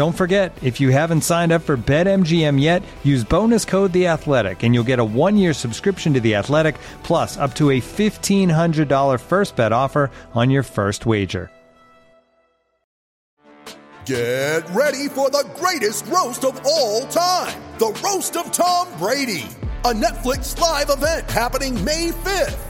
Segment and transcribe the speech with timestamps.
[0.00, 4.62] Don't forget, if you haven't signed up for BetMGM yet, use bonus code The Athletic,
[4.62, 8.88] and you'll get a one-year subscription to The Athletic, plus up to a fifteen hundred
[8.88, 11.50] dollar first bet offer on your first wager.
[14.06, 19.44] Get ready for the greatest roast of all time the Roast of Tom Brady,
[19.84, 22.69] a Netflix live event happening May 5th.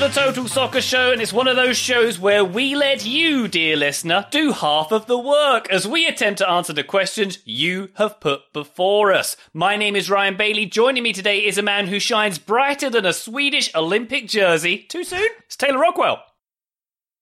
[0.00, 3.76] The Total Soccer Show, and it's one of those shows where we let you, dear
[3.76, 8.18] listener, do half of the work as we attempt to answer the questions you have
[8.18, 9.36] put before us.
[9.52, 10.64] My name is Ryan Bailey.
[10.64, 14.86] Joining me today is a man who shines brighter than a Swedish Olympic jersey.
[14.88, 15.28] Too soon?
[15.44, 16.22] It's Taylor Rockwell.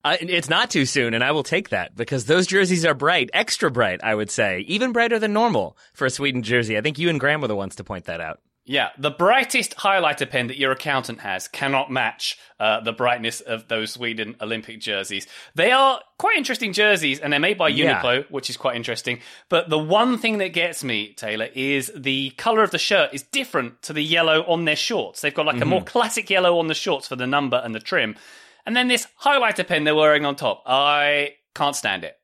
[0.04, 3.28] Uh, it's not too soon, and I will take that because those jerseys are bright,
[3.34, 6.78] extra bright, I would say, even brighter than normal for a Sweden jersey.
[6.78, 8.38] I think you and Graham were the ones to point that out.
[8.68, 13.66] Yeah, the brightest highlighter pen that your accountant has cannot match uh, the brightness of
[13.68, 15.26] those Sweden Olympic jerseys.
[15.54, 18.02] They are quite interesting jerseys, and they're made by Yeah.
[18.02, 19.20] Uniqlo, which is quite interesting.
[19.48, 23.22] But the one thing that gets me, Taylor, is the color of the shirt is
[23.22, 25.22] different to the yellow on their shorts.
[25.22, 27.80] They've got like a more classic yellow on the shorts for the number and the
[27.80, 28.16] trim,
[28.66, 30.62] and then this highlighter pen they're wearing on top.
[30.66, 32.17] I can't stand it.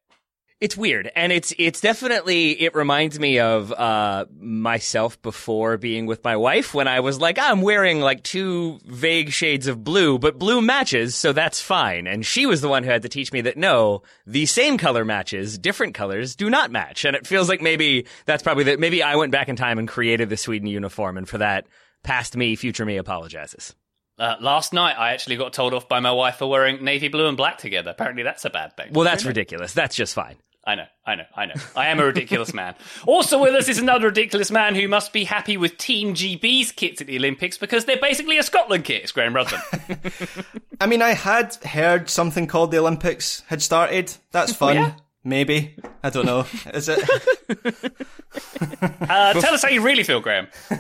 [0.61, 6.23] It's weird, and it's it's definitely it reminds me of uh, myself before being with
[6.23, 10.39] my wife when I was like I'm wearing like two vague shades of blue, but
[10.39, 12.07] blue matches, so that's fine.
[12.07, 15.05] And she was the one who had to teach me that no, the same color
[15.05, 17.05] matches, different colors do not match.
[17.05, 18.79] And it feels like maybe that's probably that.
[18.79, 21.67] Maybe I went back in time and created the Sweden uniform, and for that,
[22.05, 23.75] past me, future me apologizes.
[24.19, 27.27] Uh, last night, I actually got told off by my wife for wearing navy blue
[27.27, 27.91] and black together.
[27.91, 28.93] Apparently, that's a bad thing.
[28.93, 29.73] Well, that's ridiculous.
[29.73, 30.37] That's just fine.
[30.67, 31.55] I know, I know, I know.
[31.77, 32.75] I am a ridiculous man.
[33.07, 37.03] Also with us is another ridiculous man who must be happy with Team GB's kits
[37.03, 39.03] at the Olympics because they're basically a Scotland kit.
[39.03, 39.61] It's Graham Ruthven.
[40.81, 44.15] I mean, I had heard something called the Olympics had started.
[44.33, 44.77] That's fun.
[44.77, 44.95] yeah?
[45.25, 45.75] Maybe.
[46.03, 46.47] I don't know.
[46.75, 46.99] Is it?
[48.81, 50.49] Uh, tell us how you really feel, Graham.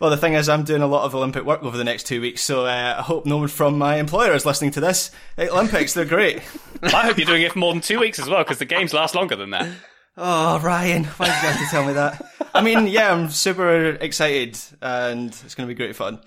[0.00, 2.20] well, the thing is, I'm doing a lot of Olympic work over the next two
[2.20, 5.10] weeks, so uh, I hope no one from my employer is listening to this.
[5.36, 6.42] Uh, Olympics, they're great.
[6.82, 8.94] I hope you're doing it for more than two weeks as well because the games
[8.94, 9.68] last longer than that.
[10.16, 12.22] Oh, Ryan, why did you have to tell me that?
[12.54, 16.20] I mean, yeah, I'm super excited, and it's going to be great fun.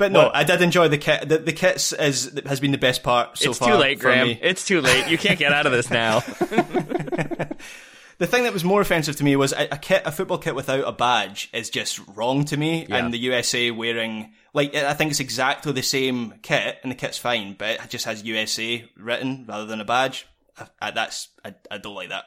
[0.00, 1.28] But no, Well- I did enjoy the kit.
[1.28, 3.68] The, the kits is has been the best part so it's far.
[3.68, 4.38] It's too late, Graham.
[4.40, 5.08] It's too late.
[5.08, 6.22] You can't get out of this now.
[8.16, 10.54] The thing that was more offensive to me was a, a kit, a football kit
[10.54, 12.84] without a badge is just wrong to me.
[12.86, 12.96] Yeah.
[12.96, 17.16] And the USA wearing, like, I think it's exactly the same kit, and the kit's
[17.16, 20.26] fine, but it just has USA written rather than a badge.
[20.58, 22.24] I, I, that's I, I don't like that.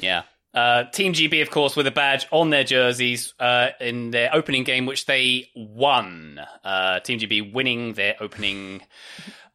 [0.00, 0.24] Yeah.
[0.58, 4.64] Uh, Team GB, of course, with a badge on their jerseys uh, in their opening
[4.64, 6.40] game, which they won.
[6.64, 8.80] Uh, Team GB winning their opening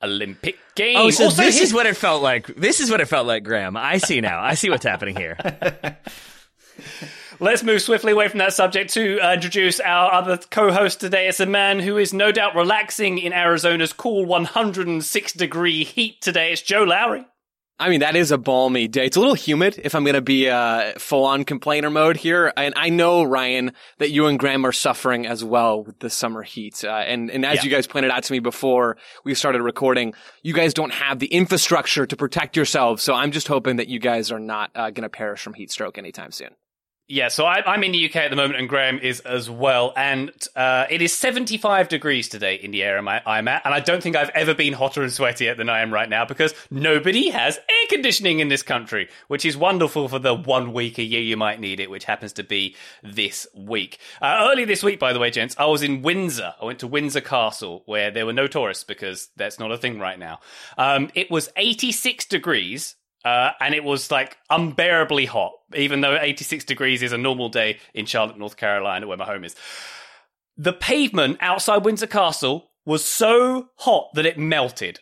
[0.02, 0.96] Olympic game.
[0.98, 2.48] Oh, so Also, this is what it felt like.
[2.56, 3.76] This is what it felt like, Graham.
[3.76, 4.42] I see now.
[4.42, 5.38] I see what's happening here.
[7.40, 11.28] Let's move swiftly away from that subject to uh, introduce our other co-host today.
[11.28, 16.54] It's a man who is no doubt relaxing in Arizona's cool 106 degree heat today.
[16.54, 17.26] It's Joe Lowry.
[17.80, 19.06] I mean, that is a balmy day.
[19.08, 22.54] It's a little humid if I'm going to be uh, full on complainer mode here.
[22.56, 26.44] And I know, Ryan, that you and Graham are suffering as well with the summer
[26.44, 26.84] heat.
[26.86, 27.64] Uh, and, and as Yeah.
[27.64, 31.28] you guys pointed out to me before we started recording, you guys don't have the
[31.28, 33.02] infrastructure to protect yourselves.
[33.02, 35.72] So I'm just hoping that you guys are not uh, going to perish from heat
[35.72, 36.52] stroke anytime soon.
[37.10, 39.92] Yeah, so I, I'm in the UK at the moment, and Graham is as well.
[39.98, 43.62] And uh, it is 75 degrees today in the area I'm, I'm at.
[43.66, 46.24] And I don't think I've ever been hotter and sweatier than I am right now
[46.24, 50.98] because nobody has air conditioning in this country, which is wonderful for the one week
[50.98, 52.74] a year you might need it, which happens to be
[53.04, 54.00] this week.
[54.22, 56.54] Uh, early this week, by the way, gents, I was in Windsor.
[56.62, 60.00] I went to Windsor Castle where there were no tourists because that's not a thing
[60.00, 60.40] right now.
[60.78, 66.66] Um, it was 86 degrees uh, and it was like unbearably hot, even though 86
[66.66, 69.56] degrees is a normal day in Charlotte, North Carolina, where my home is.
[70.58, 75.00] The pavement outside Windsor Castle was so hot that it melted.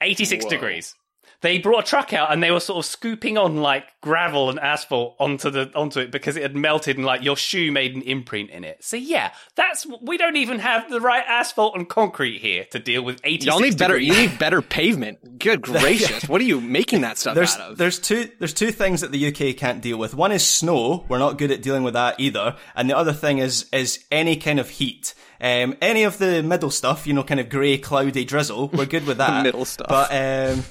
[0.00, 0.94] 86 degrees.
[1.40, 4.58] They brought a truck out and they were sort of scooping on like gravel and
[4.58, 8.02] asphalt onto the onto it because it had melted and like your shoe made an
[8.02, 8.82] imprint in it.
[8.82, 13.02] So yeah, that's we don't even have the right asphalt and concrete here to deal
[13.02, 13.96] with 86 Y'all need better.
[13.96, 15.38] You need better pavement.
[15.38, 16.28] Good gracious!
[16.28, 17.78] What are you making that stuff There's out of?
[17.78, 20.14] there's two there's two things that the UK can't deal with.
[20.14, 21.04] One is snow.
[21.08, 22.56] We're not good at dealing with that either.
[22.74, 25.14] And the other thing is is any kind of heat.
[25.40, 29.06] Um, any of the middle stuff, you know, kind of grey, cloudy drizzle, we're good
[29.06, 29.42] with that.
[29.42, 29.88] middle stuff.
[29.88, 30.64] But um,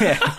[0.00, 0.36] yeah.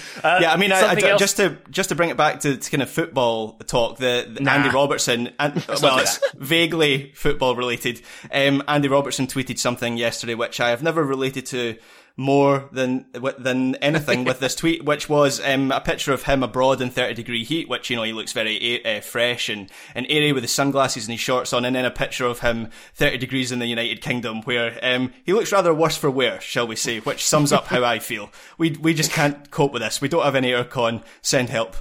[0.24, 2.70] yeah, I mean, I, I, something just to just to bring it back to, to
[2.70, 8.00] kind of football talk, the, the Andy Robertson, and well, it's vaguely football related.
[8.32, 11.76] Um, Andy Robertson tweeted something yesterday, which I have never related to
[12.16, 13.06] more than
[13.38, 17.14] than anything with this tweet, which was um, a picture of him abroad in 30
[17.14, 20.52] degree heat, which you know he looks very uh, fresh and, and airy with his
[20.52, 23.66] sunglasses and his shorts on, and then a picture of him 30 degrees in the
[23.66, 27.52] United Kingdom, where um, he looks rather worse for wear, shall we say, which sums
[27.52, 28.30] up how I feel.
[28.58, 30.00] We we just can't cope with this.
[30.00, 31.02] We don't have any aircon.
[31.22, 31.76] Send help.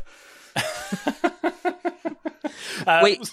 [3.04, 3.30] Wait,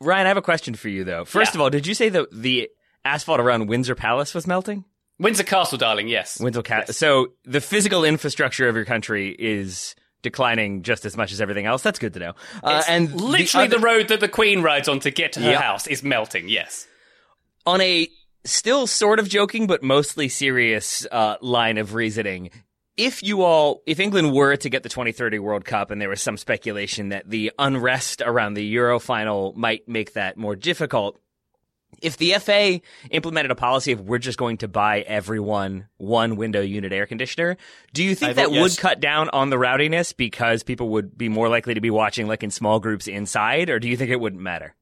[0.00, 1.24] Ryan, I have a question for you though.
[1.24, 1.58] First Yeah.
[1.58, 2.68] of all, did you say that the
[3.04, 4.84] asphalt around Windsor Palace was melting?
[5.18, 6.38] Windsor Castle, darling, yes.
[6.40, 11.40] Windsor Ca- So the physical infrastructure of your country is declining just as much as
[11.40, 11.82] everything else.
[11.82, 12.32] That's good to know.
[12.62, 15.52] Uh, and literally the, other- road that the Queen rides on to get to her
[15.52, 15.60] Yeah.
[15.62, 16.48] house is melting.
[16.48, 16.86] Yes.
[17.64, 18.08] on a
[18.44, 22.50] still sort of joking but mostly serious uh, line of reasoning.
[22.96, 26.22] If you all, if England were to get the 2030 World Cup and there was
[26.22, 31.20] some speculation that the unrest around the Euro final might make that more difficult,
[32.02, 36.60] if the FA implemented a policy of we're just going to buy everyone one window
[36.60, 37.56] unit air conditioner,
[37.92, 38.62] do you think I that vote yes.
[38.62, 42.26] would cut down on the rowdiness because people would be more likely to be watching
[42.26, 44.74] like in small groups inside, or do you think it wouldn't matter?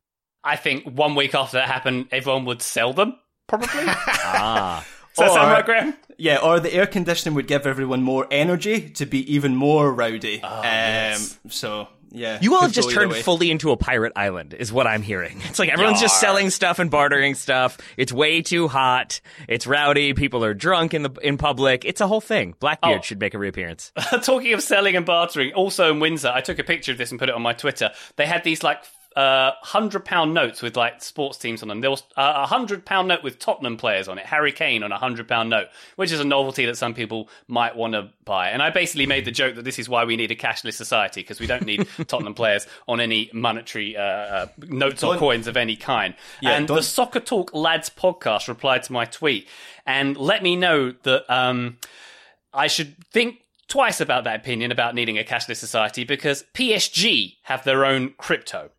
[0.42, 3.68] I think one week after that happened, everyone would sell them, probably.
[3.84, 4.84] Does Ah.
[5.16, 5.94] that sound Or- right, Graham?
[6.18, 10.40] Yeah, or the air conditioning would give everyone more energy to be even more rowdy.
[10.42, 11.38] um, yes.
[11.48, 15.02] So yeah, You all have just turned fully into a pirate island, is what I'm
[15.02, 15.40] hearing.
[15.48, 17.78] It's like everyone's just selling stuff and bartering stuff.
[17.96, 19.20] It's way too hot.
[19.48, 20.14] It's rowdy.
[20.14, 21.84] People are drunk in the in public.
[21.84, 22.54] It's a whole thing.
[22.60, 23.02] Blackbeard Oh.
[23.02, 23.92] should make a reappearance.
[24.22, 27.18] Talking of selling and bartering, also in Windsor, I took a picture of this and
[27.18, 27.90] put it on my Twitter.
[28.16, 28.78] They had these like
[29.16, 31.80] uh, hundred pound notes with like sports teams on them.
[31.80, 34.26] There was uh, a hundred pound note with Tottenham players on it.
[34.26, 37.76] Harry Kane on a hundred pound note, which is a novelty that some people might
[37.76, 38.50] want to buy.
[38.50, 41.20] And I basically made the joke that this is why we need a cashless society
[41.20, 45.46] because we don't need Tottenham players on any monetary uh, uh, notes or Don't- coins
[45.46, 46.14] of any kind.
[46.40, 49.48] Yeah, and the Soccer Talk Lads podcast replied to my tweet
[49.86, 51.24] and let me know that.
[51.32, 51.78] Um,
[52.56, 57.64] I should think twice about that opinion about needing a cashless society because PSG have
[57.64, 58.70] their own crypto.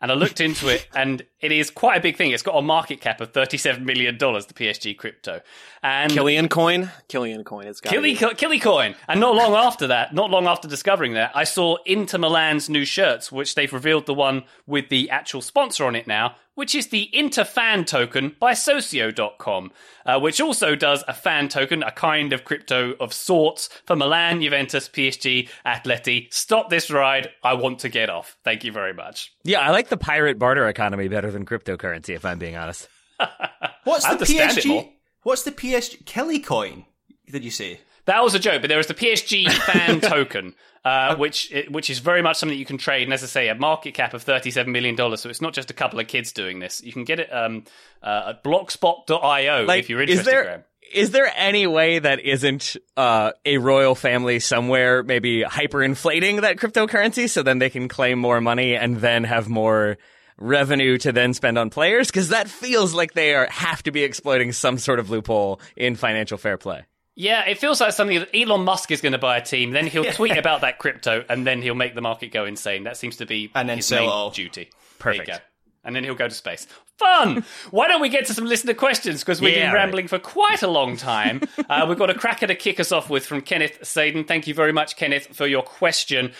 [0.00, 2.30] And I looked into it, and it is quite a big thing.
[2.30, 5.42] It's got a market cap of $37 million, the PSG crypto.
[5.82, 6.90] And Kylian coin.
[7.10, 7.66] Kylian coin.
[7.66, 7.92] It's got.
[7.92, 8.94] Killy, Killy Coin.
[9.06, 12.86] And not long after that, not long after discovering that, I saw Inter Milan's new
[12.86, 16.88] shirts, which they've revealed the one with the actual sponsor on it now, which is
[16.88, 19.72] the Inter Fan Token by Socios.com,
[20.06, 24.40] uh, which also does a fan token, a kind of crypto of sorts for Milan,
[24.40, 26.32] Juventus, PSG, Atleti.
[26.32, 27.28] Stop this ride.
[27.42, 28.36] I want to get off.
[28.44, 29.34] Thank you very much.
[29.42, 32.88] Yeah, I like the pirate barter economy better than cryptocurrency, if I'm being honest.
[33.84, 34.52] What's the understand.
[34.52, 34.90] PSG?
[35.22, 36.86] What's the PSG Kelly coin?
[37.30, 37.80] Did you say?
[38.06, 41.98] That was a joke, but there is the PSG fan token, uh, which which is
[41.98, 43.04] very much something that you can trade.
[43.04, 45.20] And as I say, a market cap of thirty-seven million dollars.
[45.22, 46.82] So it's not just a couple of kids doing this.
[46.82, 47.64] You can get it um,
[48.02, 50.20] uh, at Blockspot.io if you're interested.
[50.20, 50.64] is there Graham.
[50.92, 57.28] is there any way that isn't uh, a royal family somewhere maybe hyperinflating that cryptocurrency
[57.30, 59.96] so then they can claim more money and then have more
[60.38, 62.08] revenue to then spend on players?
[62.08, 65.96] Because that feels like they are have to be exploiting some sort of loophole in
[65.96, 66.84] financial fair play.
[67.16, 69.86] Yeah, it feels like something that Elon Musk is going to buy a team, then
[69.86, 72.82] he'll tweet about that crypto, and then he'll make the market go insane.
[72.84, 74.30] That seems to be And then his sell main all.
[74.30, 74.70] duty.
[74.98, 75.26] Perfect.
[75.26, 75.44] There you go.
[75.84, 76.66] And then he'll go to space.
[76.98, 77.44] Fun!
[77.70, 79.20] Why don't we get to some listener questions?
[79.20, 79.80] Because we've Yeah, been right.
[79.82, 81.42] rambling for quite a long time.
[81.68, 84.26] uh, we've got a cracker to kick us off with from Kenneth Saden.
[84.26, 86.32] Thank you very much, Kenneth, for your question.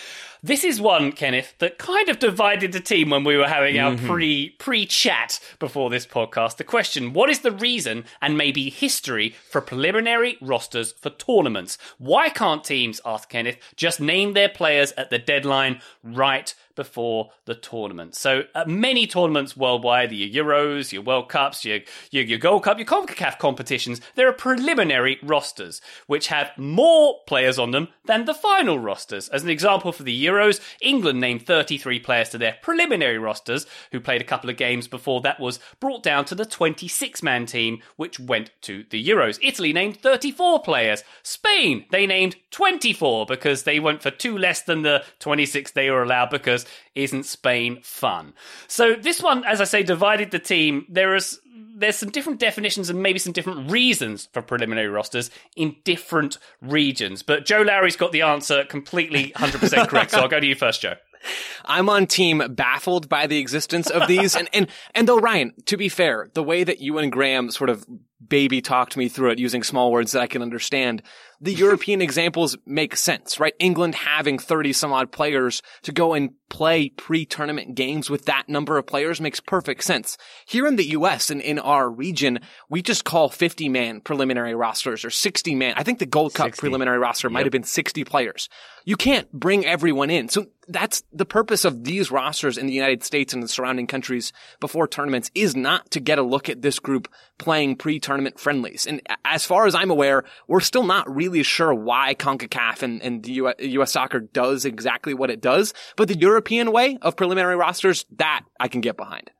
[0.45, 3.93] This is one, Kenneth, that kind of divided the team when we were having our
[3.93, 4.07] mm-hmm.
[4.07, 6.59] pre pre chat before this podcast.
[6.59, 11.79] The question: What is the reason and maybe history for preliminary rosters for tournaments?
[11.97, 17.54] Why can't teams, asked Kenneth, just name their players at the deadline right before the
[17.54, 18.14] tournament.
[18.14, 22.78] So uh, many tournaments worldwide, your Euros, your World Cups, your, your your Gold Cup,
[22.78, 28.35] your CONCACAF competitions, there are preliminary rosters which have more players on them than the
[28.35, 29.28] final rosters.
[29.28, 34.00] As an example for the Euros, England named 33 players to their preliminary rosters who
[34.00, 37.81] played a couple of games before that was brought down to the 26 man team
[37.97, 39.38] which went to the Euros.
[39.43, 41.04] Italy named 34 players.
[41.23, 46.02] Spain, they named 24 because they went for two less than the 26 they were
[46.02, 46.63] allowed because
[46.94, 48.35] isn't Spain fun?
[48.68, 50.87] So this one, as I say, divided the team.
[50.88, 51.40] There is
[51.76, 57.23] there's some different definitions and maybe some different reasons for preliminary rosters in different regions.
[57.23, 60.12] But Joe Lowry's got the answer completely 100% correct.
[60.12, 60.94] So I'll go to you first, Joe.
[61.64, 64.37] I'm on team baffled by the existence of these.
[64.37, 67.71] and, and, and though Ryan, to be fair, the way that you and Graham sort
[67.71, 67.87] of
[68.26, 71.02] baby talked me through it using small words that I can understand,
[71.41, 73.55] the European examples make sense, right?
[73.59, 78.79] England having 30 some odd players to go and play pre-tournament games with that number
[78.79, 80.17] of players makes perfect sense.
[80.47, 82.38] Here in the US and in our region,
[82.69, 85.75] we just call 50 man preliminary rosters or 60 man.
[85.76, 86.61] I think the Gold Cup 60.
[86.61, 88.49] preliminary roster might have been 60 players.
[88.85, 90.29] You can't bring everyone in.
[90.29, 94.33] So that's the purpose of these rosters in the United States and the surrounding countries
[94.61, 98.87] before tournaments is not to get a look at this group playing pre-tournament friendlies.
[98.87, 103.26] And as far as I'm aware, we're still not really sure why CONCACAF and, and
[103.26, 105.73] US, US soccer does exactly what it does.
[105.97, 109.31] But the European way of preliminary rosters, that I can get behind.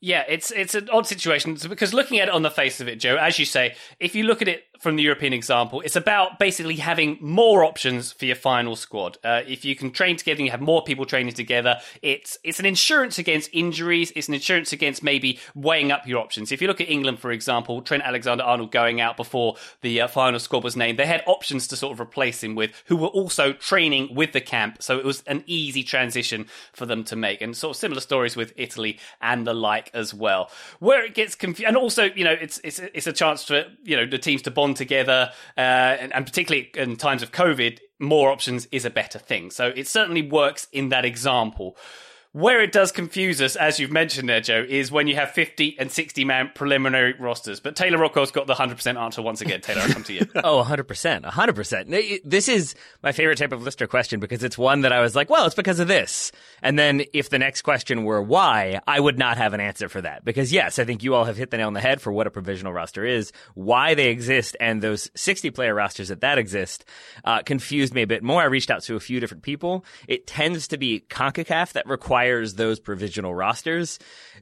[0.00, 3.00] Yeah, it's it's an odd situation because looking at it on the face of it,
[3.00, 6.38] Joe, as you say, if you look at it from the European example, it's about
[6.38, 9.16] basically having more options for your final squad.
[9.24, 11.80] Uh, if you can train together, and you have more people training together.
[12.02, 14.12] It's it's an insurance against injuries.
[14.14, 16.52] It's an insurance against maybe weighing up your options.
[16.52, 20.38] If you look at England, for example, Trent Alexander-Arnold going out before the uh, final
[20.38, 23.54] squad was named, they had options to sort of replace him with, who were also
[23.54, 24.82] training with the camp.
[24.82, 27.40] So it was an easy transition for them to make.
[27.40, 30.50] And sort of similar stories with Italy and the like as well.
[30.78, 33.96] Where it gets confused, and also, you know, it's it's it's a chance for you
[33.96, 38.30] know the teams to bond together, uh, and, and particularly in times of COVID, more
[38.30, 39.50] options is a better thing.
[39.50, 41.76] So it certainly works in that example.
[42.34, 45.76] Where it does confuse us, as you've mentioned there, Joe, is when you have 50
[45.78, 47.60] and 60 man preliminary rosters.
[47.60, 49.60] But Taylor Rockwell's got the 100% answer once again.
[49.60, 50.26] Taylor, I'll come to you.
[50.42, 51.22] Oh, 100%.
[51.22, 52.20] 100%.
[52.24, 52.74] This is
[53.04, 55.54] my favorite type of lister question because it's one that I was like, well, it's
[55.54, 56.32] because of this.
[56.60, 60.00] And then if the next question were why, I would not have an answer for
[60.00, 60.24] that.
[60.24, 62.26] Because yes, I think you all have hit the nail on the head for what
[62.26, 66.84] a provisional roster is, why they exist, and those 60 player rosters that that exist
[67.24, 68.42] uh, confused me a bit more.
[68.42, 69.84] I reached out to a few different people.
[70.08, 72.23] It tends to be CONCACAF that requires
[72.54, 73.98] those provisional rosters.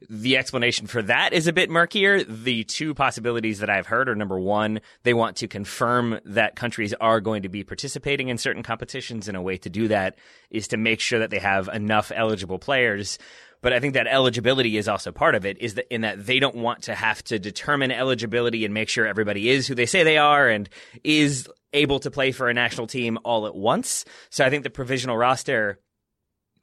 [0.09, 2.23] The explanation for that is a bit murkier.
[2.23, 6.93] The two possibilities that I've heard are number one, they want to confirm that countries
[7.01, 10.17] are going to be participating in certain competitions, and a way to do that
[10.49, 13.17] is to make sure that they have enough eligible players.
[13.61, 16.39] But I think that eligibility is also part of it, is that in that they
[16.39, 20.03] don't want to have to determine eligibility and make sure everybody is who they say
[20.03, 20.67] they are and
[21.03, 24.03] is able to play for a national team all at once.
[24.29, 25.79] So I think the provisional roster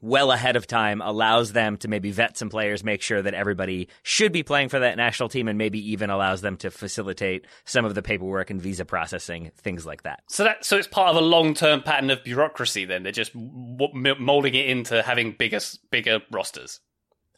[0.01, 3.89] well ahead of time allows them to maybe vet some players, make sure that everybody
[4.03, 7.85] should be playing for that national team, and maybe even allows them to facilitate some
[7.85, 10.23] of the paperwork and visa processing, things like that.
[10.29, 12.85] So that so it's part of a long term pattern of bureaucracy.
[12.85, 16.81] Then they're just molding it into having bigger bigger rosters.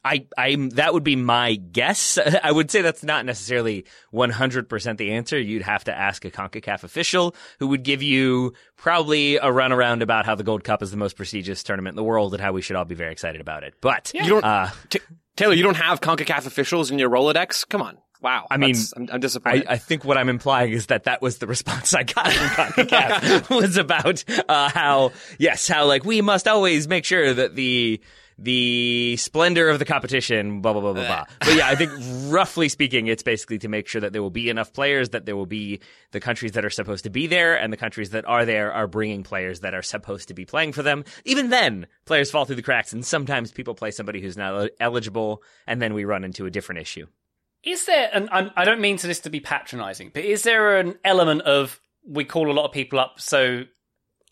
[0.04, 2.18] I, I'm, that would be my guess.
[2.42, 5.38] I would say that's not necessarily 100% the answer.
[5.38, 10.26] You'd have to ask a CONCACAF official who would give you probably a runaround about
[10.26, 12.62] how the Gold Cup is the most prestigious tournament in the world and how we
[12.62, 13.75] should all be very excited about it.
[13.80, 15.00] But, You don't, uh, T-
[15.37, 17.68] Taylor, you don't have CONCACAF officials in your Rolodex?
[17.68, 17.99] Come on.
[18.21, 18.47] Wow.
[18.50, 19.66] I mean, I'm, I'm I, disappointed.
[19.68, 23.50] I think what I'm implying is that that was the response I got from CONCACAF
[23.56, 28.00] was about uh, how yes, how like we must always make sure that the
[28.42, 31.25] the splendor of the competition, blah blah blah blah blah.
[31.40, 31.92] But yeah, I think
[32.32, 35.37] roughly speaking, it's basically to make sure that there will be enough players, that there
[35.37, 35.80] will be
[36.11, 38.87] the countries that are supposed to be there, and the countries that are there are
[38.87, 41.04] bringing players that are supposed to be playing for them.
[41.25, 45.42] Even then, players fall through the cracks, and sometimes people play somebody who's not eligible,
[45.66, 47.06] and then we run into a different issue.
[47.62, 50.78] Is there, and I'm, I don't mean to this to be patronising, but is there
[50.78, 53.20] an element of we call a lot of people up.
[53.20, 53.64] So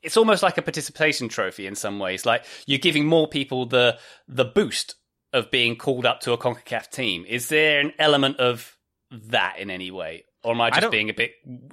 [0.03, 2.25] it's almost like a participation trophy in some ways.
[2.27, 4.97] Like you're giving more people the the boost
[5.33, 7.25] of being called up to a CONCACAF team.
[7.29, 8.77] Is there an element of
[9.11, 10.25] that in any way?
[10.43, 11.33] Or am I just don't- being a bit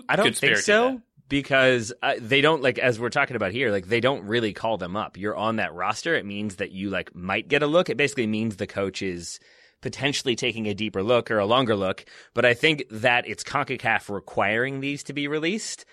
[0.10, 1.02] I don't think so there?
[1.30, 3.72] because uh, they don't like as we're talking about here.
[3.72, 5.18] Like they don't really call them up.
[5.18, 6.16] You're on that roster.
[6.16, 7.90] It means that you like might get a look.
[7.90, 9.40] It basically means the coach is
[9.82, 12.06] potentially taking a deeper look or a longer look.
[12.34, 15.86] But I think that it's Concacaf requiring these to be released.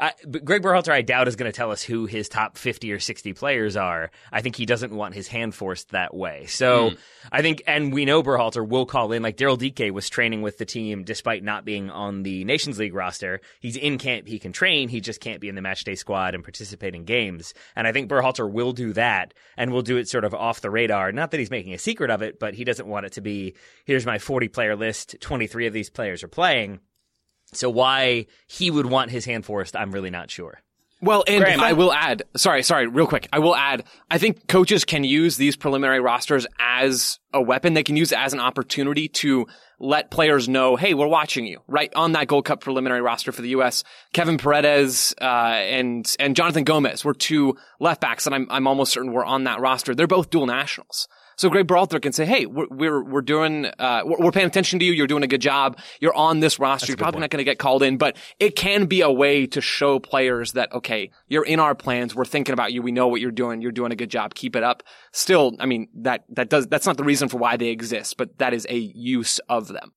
[0.00, 2.92] I, but Greg Berhalter, I doubt, is going to tell us who his top 50
[2.92, 4.10] or 60 players are.
[4.32, 6.46] I think he doesn't want his hand forced that way.
[6.46, 6.94] So hmm.
[7.32, 10.58] I think, and we know Berhalter will call in, like Daryl Dike was training with
[10.58, 13.40] the team despite not being on the Nations League roster.
[13.60, 16.44] He's in camp, he can train, he just can't be in the matchday squad and
[16.44, 17.54] participate in games.
[17.74, 20.70] And I think Berhalter will do that and will do it sort of off the
[20.70, 21.12] radar.
[21.12, 23.54] Not that he's making a secret of it, but he doesn't want it to be,
[23.84, 26.80] here's my 40 player list, 23 of these players are playing.
[27.52, 30.60] So why he would want his hand forced, I'm really not sure.
[31.02, 33.28] Well, and Graham, I I- will add, sorry, sorry, real quick.
[33.32, 37.74] I will add, I think coaches can use these preliminary rosters as a weapon.
[37.74, 39.46] They can use it as an opportunity to
[39.78, 41.92] let players know, hey, we're watching you, right?
[41.94, 43.84] On that Gold Cup preliminary roster for the U.S.,
[44.14, 48.90] Kevin Paredes, uh, and, and Jonathan Gomez were two left backs that I'm, I'm almost
[48.92, 49.94] certain were on that roster.
[49.94, 51.08] They're both dual nationals.
[51.36, 54.78] So Greg Berhalter can say, "Hey, we're we're, we're doing uh, we're, we're paying attention
[54.78, 54.92] to you.
[54.92, 55.78] You're doing a good job.
[56.00, 56.86] You're on this roster.
[56.88, 59.60] You're probably not going to get called in, but it can be a way to
[59.60, 62.14] show players that okay, you're in our plans.
[62.14, 62.82] We're thinking about you.
[62.82, 63.60] We know what you're doing.
[63.60, 64.34] You're doing a good job.
[64.34, 67.56] Keep it up." Still, I mean that that does that's not the reason for why
[67.56, 69.92] they exist, but that is a use of them.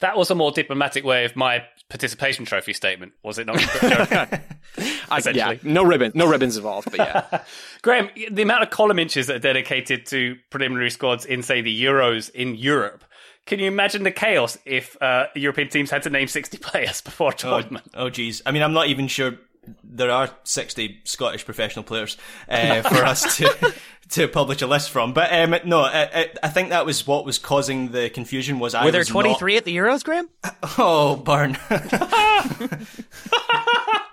[0.00, 3.56] That was a more diplomatic way of my participation trophy statement, was it not?
[3.82, 4.40] I,
[4.78, 5.60] yeah, Essentially.
[5.64, 7.42] no ribbon, no ribbons involved, but yeah.
[7.82, 11.82] Graham, the amount of column inches that are dedicated to preliminary squads in, say, the
[11.84, 13.04] Euros in Europe.
[13.46, 17.30] Can you imagine the chaos if uh, European teams had to name 60 players before
[17.30, 17.86] a Oh, tournament?
[17.94, 18.42] oh, geez.
[18.44, 19.38] I mean, I'm not even sure
[19.84, 22.16] there are 60 Scottish professional players
[22.48, 23.74] uh, for us to
[24.10, 25.12] to publish a list from.
[25.12, 28.58] But um, no, I, I, think that was what was causing the confusion.
[28.58, 30.28] Was I Were there was not- 23 at the Euros, Graham?
[30.78, 31.58] Oh, burn.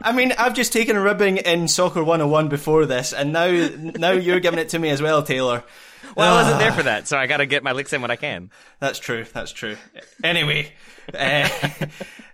[0.01, 4.11] I mean, I've just taken a ribbing in Soccer 101 before this, and now now
[4.11, 5.63] you're giving it to me as well, Taylor.
[6.15, 8.11] Well, I wasn't there for that, so I got to get my licks in when
[8.11, 8.51] I can.
[8.79, 9.25] That's true.
[9.33, 9.77] That's true.
[10.23, 10.71] Anyway,
[11.13, 11.49] uh,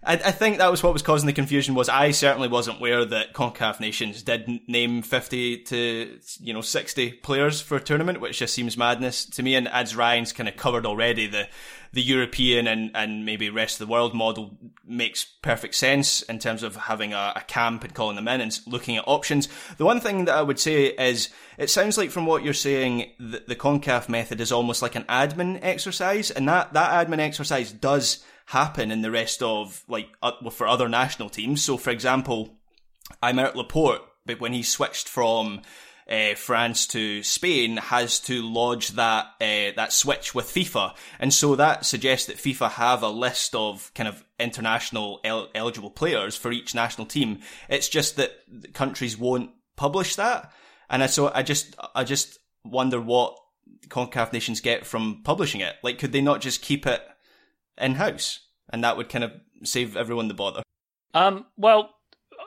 [0.04, 1.76] I, I think that was what was causing the confusion.
[1.76, 7.12] Was I certainly wasn't aware that Concacaf nations did name fifty to you know sixty
[7.12, 9.56] players for a tournament, which just seems madness to me.
[9.56, 11.48] And as Ryan's kind of covered already, the
[11.94, 16.64] the European and, and maybe rest of the world model makes perfect sense in terms
[16.64, 19.50] of having a, a camp and calling them in and looking at options.
[19.78, 23.12] The one thing that I would say is it sounds like from what you're saying,
[23.20, 27.74] the, the CONCAF method is almost like an admin exercise, and that, that admin exercise
[27.74, 31.62] does happen in the rest of like uh, for other national teams.
[31.62, 32.58] So, for example,
[33.24, 35.62] Aymeric Laporte, but when he switched from
[36.10, 41.56] uh, France to Spain, has to lodge that uh, that switch with FIFA, and so
[41.56, 46.52] that suggests that FIFA have a list of kind of international el- eligible players for
[46.52, 47.40] each national team.
[47.70, 48.34] It's just that
[48.74, 50.52] countries won't publish that,
[50.90, 53.38] and so I just I just wonder what
[53.88, 55.76] Concacaf nations get from publishing it.
[55.84, 57.02] Like, could they not just keep it
[57.82, 58.40] in house,
[58.70, 59.32] and that would kind of
[59.64, 60.64] save everyone the bother?
[61.14, 61.94] Um, well,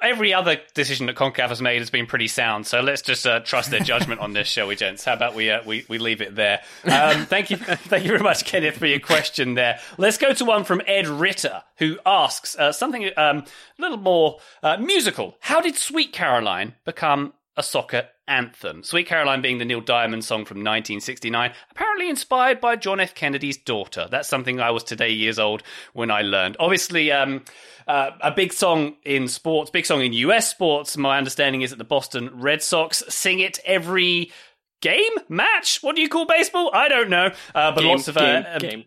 [0.02, 3.40] every other decision that CONCACAF has made has been pretty sound, so let's just uh,
[3.40, 5.04] trust their judgment on this, shall we, gents?
[5.04, 6.62] How about we uh, we, we leave it there?
[6.84, 9.80] Um, thank you, thank you very much, Kenneth, for your question there.
[9.98, 14.38] Let's go to one from Ed Ritter, who asks uh, something um, a little more
[14.62, 15.36] uh, musical.
[15.40, 18.82] How did Sweet Caroline become a soccer anthem?
[18.82, 23.14] Sweet Caroline being the Neil Diamond song from 1969, apparently inspired by John F.
[23.14, 24.08] Kennedy's daughter.
[24.10, 25.62] That's something I was today years old
[25.92, 26.56] when I learned.
[26.58, 27.44] Obviously, um,
[27.86, 30.96] uh, a big song in sports, big song in US sports.
[30.96, 34.32] My understanding is that the Boston Red Sox sing it every
[34.80, 35.82] game match.
[35.82, 36.70] What do you call baseball?
[36.72, 37.30] I don't know.
[37.54, 38.84] Uh, but Game, lots of uh, game, um, game.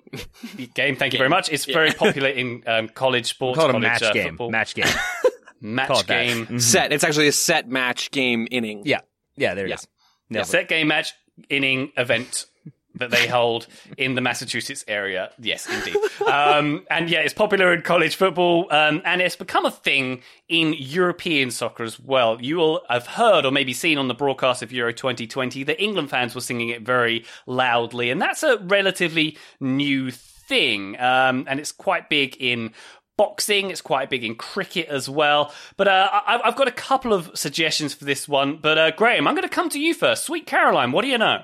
[0.76, 0.96] game.
[0.96, 1.52] Thank you very much.
[1.52, 3.58] It's very popular in um, college sports.
[3.58, 4.30] Call it a college, match uh, game.
[4.30, 4.52] football.
[4.52, 4.86] Match game.
[5.62, 6.26] match call it that.
[6.48, 6.60] game.
[6.60, 6.92] Set.
[6.92, 8.84] It's actually a set match game inning.
[8.86, 9.02] yeah.
[9.36, 9.76] Yeah, there it Yeah.
[9.76, 9.88] is.
[10.30, 10.50] Nailed it.
[10.50, 11.14] set game match
[11.50, 12.46] inning event
[12.96, 15.32] that they hold in the Massachusetts area.
[15.40, 15.96] Yes, indeed.
[16.28, 20.74] Um, and yeah, it's popular in college football, um, and it's become a thing in
[20.78, 22.42] European soccer as well.
[22.42, 26.10] You will have heard or maybe seen on the broadcast of Euro 2020 that England
[26.10, 31.72] fans were singing it very loudly, and that's a relatively new thing, um, and it's
[31.72, 32.72] quite big in
[33.18, 33.70] boxing.
[33.72, 35.52] It's quite big in cricket as well.
[35.76, 38.58] But uh, I- I've got a couple of suggestions for this one.
[38.62, 40.24] But uh, Graham, I'm going to come to you first.
[40.26, 41.42] Sweet Caroline, what do you know?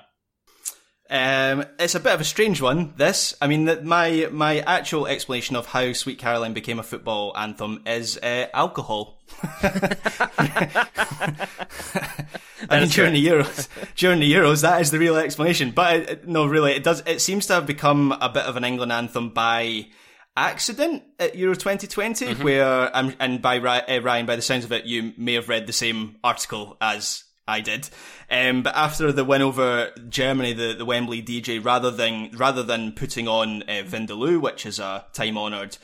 [1.09, 2.93] Um, it's a bit of a strange one.
[2.97, 7.37] This, I mean, that my my actual explanation of how "Sweet Caroline" became a football
[7.37, 9.21] anthem is uh, alcohol.
[12.69, 15.71] I mean, during the Euros, during the Euros, that is the real explanation.
[15.71, 17.03] But it, no, really, it does.
[17.05, 19.87] It seems to have become a bit of an England anthem by
[20.35, 22.43] accident at Euro 2020, Mm-hmm.
[22.43, 25.67] where um, and by uh, Ryan, by the sounds of it, you may have read
[25.67, 27.89] the same article as I did.
[28.31, 32.93] Um, but after the win over Germany, the, the Wembley DJ, rather than rather than
[32.93, 35.77] putting on uh, Vindaloo, which is a time honoured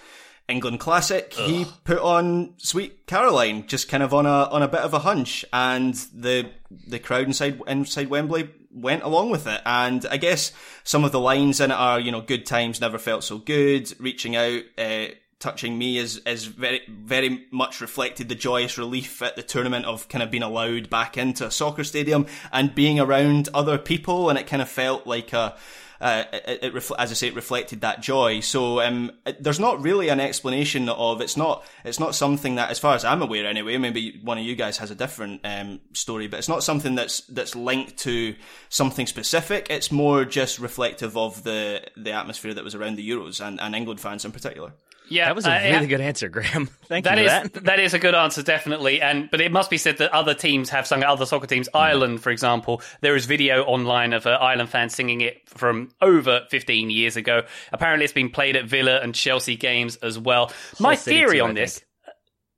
[0.47, 4.79] England classic, he put on Sweet Caroline, just kind of on a on a bit
[4.81, 6.49] of a hunch, and the
[6.87, 9.61] the crowd inside inside Wembley went along with it.
[9.65, 10.51] And I guess
[10.83, 13.93] some of the lines in it are, you know, good times never felt so good,
[13.99, 14.63] reaching out.
[14.77, 15.07] Uh,
[15.39, 20.09] touching me is is very very much reflected the joyous relief at the tournament of
[20.09, 24.37] kind of being allowed back into a soccer stadium and being around other people and
[24.37, 25.55] it kind of felt like a
[26.01, 28.39] uh, it, as I say, it reflected that joy.
[28.39, 32.69] So um, it, there's not really an explanation of it's not it's not something that,
[32.69, 33.77] as far as I'm aware, anyway.
[33.77, 37.21] Maybe one of you guys has a different um, story, but it's not something that's
[37.21, 38.35] that's linked to
[38.69, 39.67] something specific.
[39.69, 43.75] It's more just reflective of the the atmosphere that was around the Euros and, and
[43.75, 44.73] England fans in particular.
[45.09, 45.85] Yeah, That was a uh, really yeah.
[45.85, 46.67] good answer, Graham.
[46.85, 47.63] Thank That you is for that.
[47.65, 49.01] that is a good answer, definitely.
[49.01, 51.05] And but it must be said that other teams have sung it.
[51.05, 55.21] Other soccer teams, Ireland, for example, there is video online of uh, Ireland fans singing
[55.21, 57.43] it from over 15 years ago.
[57.73, 60.51] Apparently, it's been played at Villa and Chelsea games as well.
[60.79, 61.79] My theory too, on I this.
[61.79, 61.85] think.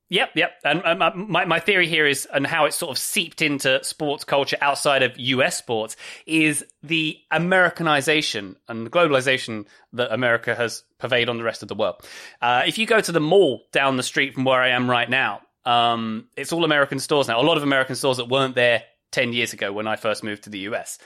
[0.10, 0.52] Yep, yep.
[0.66, 3.82] And um, uh, my, my theory here is, and how it's sort of seeped into
[3.82, 10.84] sports culture outside of US sports, is the Americanization and the globalization that America has
[11.02, 11.96] pervaded on the rest of the world.
[12.42, 15.10] Uh, if you go to the mall down the street from where I am right
[15.10, 17.40] now, um, it's all American stores now.
[17.40, 20.44] A lot of American stores that weren't there 10 years ago when I first moved
[20.44, 20.98] to the US.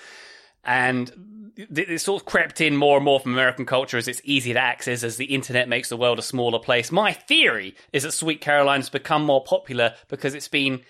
[0.63, 1.11] And
[1.57, 4.59] it's sort of crept in more and more from American culture as it's easy to
[4.59, 6.91] access as the internet makes the world a smaller place.
[6.91, 10.81] My theory is that Sweet Caroline's become more popular because it's been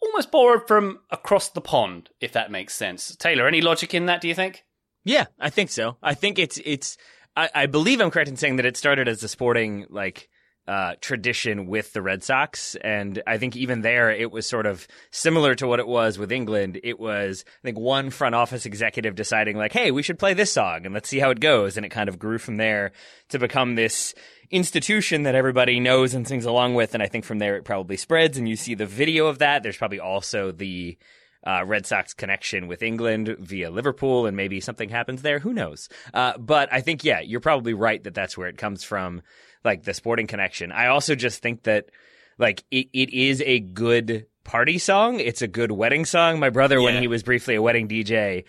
[0.00, 3.16] almost borrowed from across the pond, if that makes sense.
[3.16, 4.64] Taylor, any logic in that, do you think?
[5.04, 5.96] Yeah, I think so.
[6.02, 6.96] I think it's it's.
[7.36, 10.28] I, I believe I'm correct in saying that it started as a sporting like
[10.66, 14.88] uh, tradition with the Red Sox, and I think even there it was sort of
[15.10, 16.80] similar to what it was with England.
[16.82, 20.52] It was I think one front office executive deciding like, "Hey, we should play this
[20.52, 22.92] song and let's see how it goes," and it kind of grew from there
[23.28, 24.14] to become this
[24.50, 26.94] institution that everybody knows and sings along with.
[26.94, 29.62] And I think from there it probably spreads, and you see the video of that.
[29.62, 30.96] There's probably also the
[31.46, 35.38] uh, Red Sox connection with England via Liverpool, and maybe something happens there.
[35.38, 35.88] Who knows?
[36.12, 39.22] Uh, but I think, yeah, you're probably right that that's where it comes from,
[39.64, 40.72] like the sporting connection.
[40.72, 41.90] I also just think that,
[42.38, 45.20] like, it, it is a good party song.
[45.20, 46.38] It's a good wedding song.
[46.38, 48.44] My brother, when he was briefly a wedding DJ,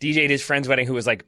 [0.00, 1.24] DJ'd his friend's wedding who was like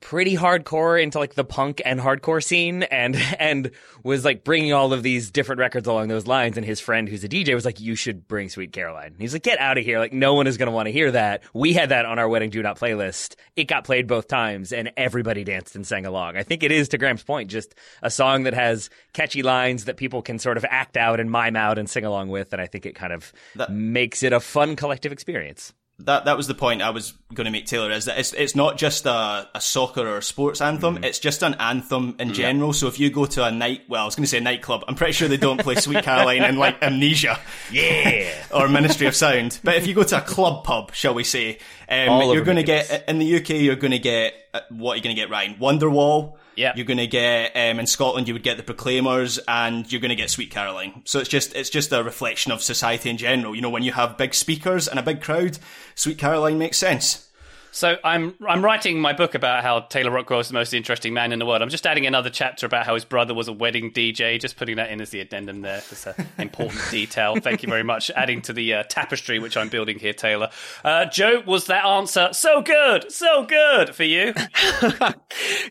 [0.00, 3.70] pretty hardcore into like the punk and hardcore scene and and
[4.02, 7.24] was like bringing all of these different records along those lines and his friend who's
[7.24, 9.12] a DJ was like you should bring Sweet Caroline.
[9.12, 10.92] And he's like get out of here like no one is going to want to
[10.92, 11.42] hear that.
[11.54, 13.34] We had that on our wedding do not playlist.
[13.56, 16.36] It got played both times and everybody danced and sang along.
[16.36, 19.96] I think it is to Graham's point just a song that has catchy lines that
[19.96, 22.66] people can sort of act out and mime out and sing along with and I
[22.66, 25.72] think it kind of That- makes it a fun collective experience.
[26.00, 27.90] That that was the point I was going to make, Taylor.
[27.90, 31.02] Is that it's it's not just a, a soccer or a sports anthem.
[31.02, 32.74] It's just an anthem in general.
[32.74, 34.84] So if you go to a night, well, I was going to say a nightclub.
[34.86, 37.40] I'm pretty sure they don't play Sweet Caroline and like Amnesia,
[37.72, 38.30] Yeah.
[38.52, 39.58] or Ministry of Sound.
[39.64, 42.62] But if you go to a club pub, shall we say, um, you're going to
[42.62, 43.48] get in the UK.
[43.50, 45.30] You're going to get uh, what are you going to get?
[45.30, 46.36] Ryan Wonderwall.
[46.56, 46.72] Yeah.
[46.74, 48.28] You're going to get um, in Scotland.
[48.28, 51.02] You would get the Proclaimers, and you're going to get Sweet Caroline.
[51.04, 53.54] So it's just it's just a reflection of society in general.
[53.54, 55.58] You know, when you have big speakers and a big crowd,
[55.94, 57.25] Sweet Caroline makes sense.
[57.72, 61.32] So I'm I'm writing my book about how Taylor Rockwell is the most interesting man
[61.32, 61.60] in the world.
[61.62, 64.40] I'm just adding another chapter about how his brother was a wedding DJ.
[64.40, 65.78] Just putting that in as the addendum there.
[65.78, 67.36] It's an important detail.
[67.36, 68.10] Thank you very much.
[68.12, 70.50] Adding to the uh, tapestry which I'm building here, Taylor.
[70.84, 74.32] Uh, Joe, was that answer so good, so good for you?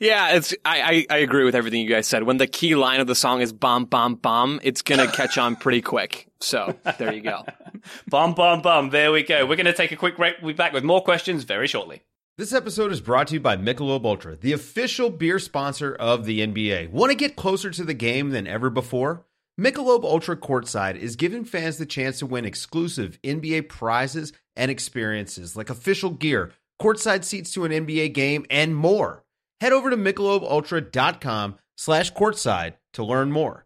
[0.01, 2.23] Yeah, it's I, I I agree with everything you guys said.
[2.23, 5.55] When the key line of the song is bomb bomb bomb, it's gonna catch on
[5.55, 6.27] pretty quick.
[6.39, 7.43] So there you go.
[8.09, 8.89] bum bum bum.
[8.89, 9.45] There we go.
[9.45, 10.35] We're going to take a quick break.
[10.41, 12.03] We'll be back with more questions very shortly.
[12.37, 16.45] This episode is brought to you by Michelob Ultra, the official beer sponsor of the
[16.45, 16.89] NBA.
[16.89, 19.25] Want to get closer to the game than ever before?
[19.57, 25.55] Michelob Ultra Courtside is giving fans the chance to win exclusive NBA prizes and experiences
[25.55, 29.23] like official gear, courtside seats to an NBA game, and more.
[29.61, 33.65] Head over to michelobultra.com slash courtside to learn more.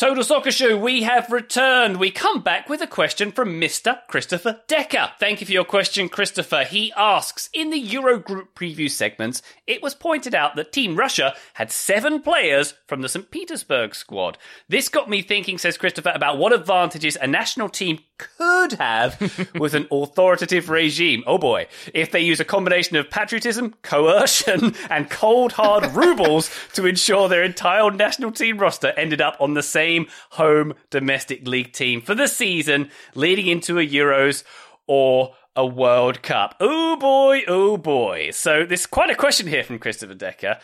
[0.00, 1.98] Total Soccer Show, we have returned.
[1.98, 3.98] We come back with a question from Mr.
[4.08, 5.10] Christopher Decker.
[5.20, 6.64] Thank you for your question, Christopher.
[6.64, 11.70] He asks In the Eurogroup preview segments, it was pointed out that Team Russia had
[11.70, 13.30] seven players from the St.
[13.30, 14.38] Petersburg squad.
[14.70, 19.74] This got me thinking, says Christopher, about what advantages a national team could have with
[19.74, 21.22] an authoritative regime.
[21.26, 21.66] Oh boy.
[21.92, 27.44] If they use a combination of patriotism, coercion, and cold hard rubles to ensure their
[27.44, 29.89] entire national team roster ended up on the same
[30.30, 34.44] home domestic league team for the season leading into a Euros
[34.86, 36.56] or a World Cup.
[36.60, 38.30] Oh boy, oh boy.
[38.30, 40.58] So there's quite a question here from Christopher Decker.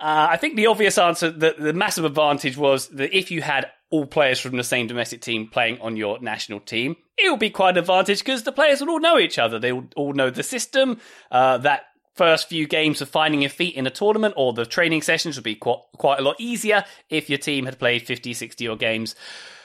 [0.00, 3.70] Uh, I think the obvious answer, the, the massive advantage was that if you had
[3.90, 7.50] all players from the same domestic team playing on your national team, it would be
[7.50, 9.58] quite an advantage because the players would all know each other.
[9.58, 10.98] They would all know the system.
[11.30, 11.82] Uh, that
[12.14, 15.44] first few games of finding your feet in a tournament or the training sessions would
[15.44, 19.14] be quite, quite a lot easier if your team had played 50, 60 or games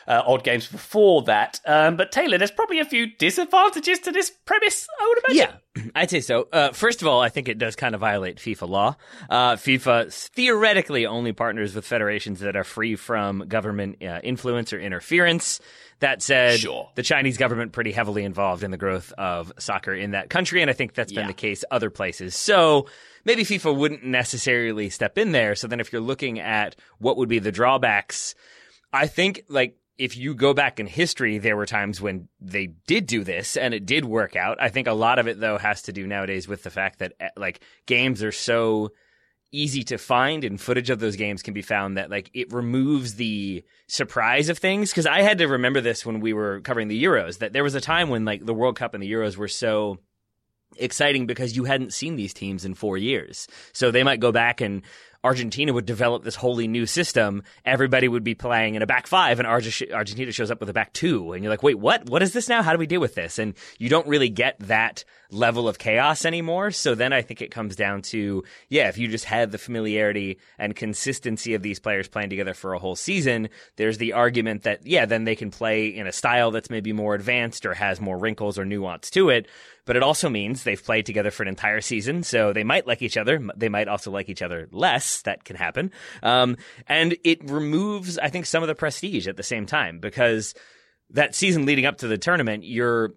[0.09, 1.61] uh, odd games before that.
[1.65, 5.59] Um, but Taylor, there's probably a few disadvantages to this premise, I would imagine.
[5.75, 6.47] Yeah, I'd say so.
[6.51, 8.95] Uh, first of all, I think it does kind of violate FIFA law.
[9.29, 14.79] Uh, FIFA theoretically only partners with federations that are free from government uh, influence or
[14.79, 15.61] interference.
[15.99, 16.89] That said, Sure.
[16.95, 20.69] the Chinese government pretty heavily involved in the growth of soccer in that country, and
[20.69, 22.35] I think that's been the case other places.
[22.35, 22.87] So
[23.25, 25.55] maybe FIFA wouldn't necessarily step in there.
[25.55, 28.33] So then, if you're looking at what would be the drawbacks,
[28.93, 33.05] I think like if you go back in history, there were times when they did
[33.05, 34.57] do this and it did work out.
[34.59, 37.13] I think a lot of it though has to do nowadays with the fact that
[37.19, 38.91] eh, like games are so
[39.51, 43.15] easy to find and footage of those games can be found that like it removes
[43.15, 47.03] the surprise of things because I had to remember this when we were covering the
[47.03, 49.47] Euros that there was a time when like the World Cup and the Euros were
[49.49, 49.97] so
[50.77, 53.47] exciting because you hadn't seen these teams in 4 years.
[53.73, 54.83] So they might go back and
[55.23, 57.43] Argentina would develop this wholly new system.
[57.65, 60.93] Everybody would be playing in a back five, and Argentina shows up with a back
[60.93, 62.09] two, and you're like, "Wait, what?
[62.09, 62.63] What is this now?
[62.63, 66.25] How do we deal with this?" And you don't really get that level of chaos
[66.25, 66.71] anymore.
[66.71, 70.39] So then I think it comes down to, yeah, if you just had the familiarity
[70.57, 74.87] and consistency of these players playing together for a whole season, there's the argument that
[74.87, 78.17] yeah, then they can play in a style that's maybe more advanced or has more
[78.17, 79.47] wrinkles or nuance to it.
[79.85, 83.01] But it also means they've played together for an entire season, so they might like
[83.01, 83.41] each other.
[83.55, 85.08] They might also like each other less.
[85.21, 85.91] That can happen.
[86.23, 90.53] Um, and it removes, I think, some of the prestige at the same time because
[91.11, 93.13] that season leading up to the tournament, you're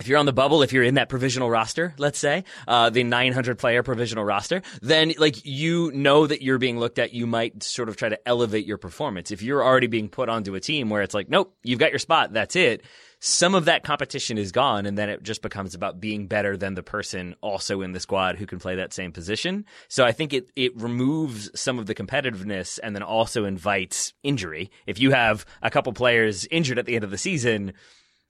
[0.00, 3.04] if you're on the bubble, if you're in that provisional roster, let's say, uh, the
[3.04, 7.62] 900 player provisional roster, then like you know that you're being looked at, you might
[7.62, 9.30] sort of try to elevate your performance.
[9.30, 12.00] If you're already being put onto a team where it's like, nope, you've got your
[12.00, 12.82] spot, that's it.
[13.26, 16.74] Some of that competition is gone, and then it just becomes about being better than
[16.74, 19.64] the person also in the squad who can play that same position.
[19.88, 24.70] So I think it it removes some of the competitiveness and then also invites injury.
[24.86, 27.72] If you have a couple players injured at the end of the season,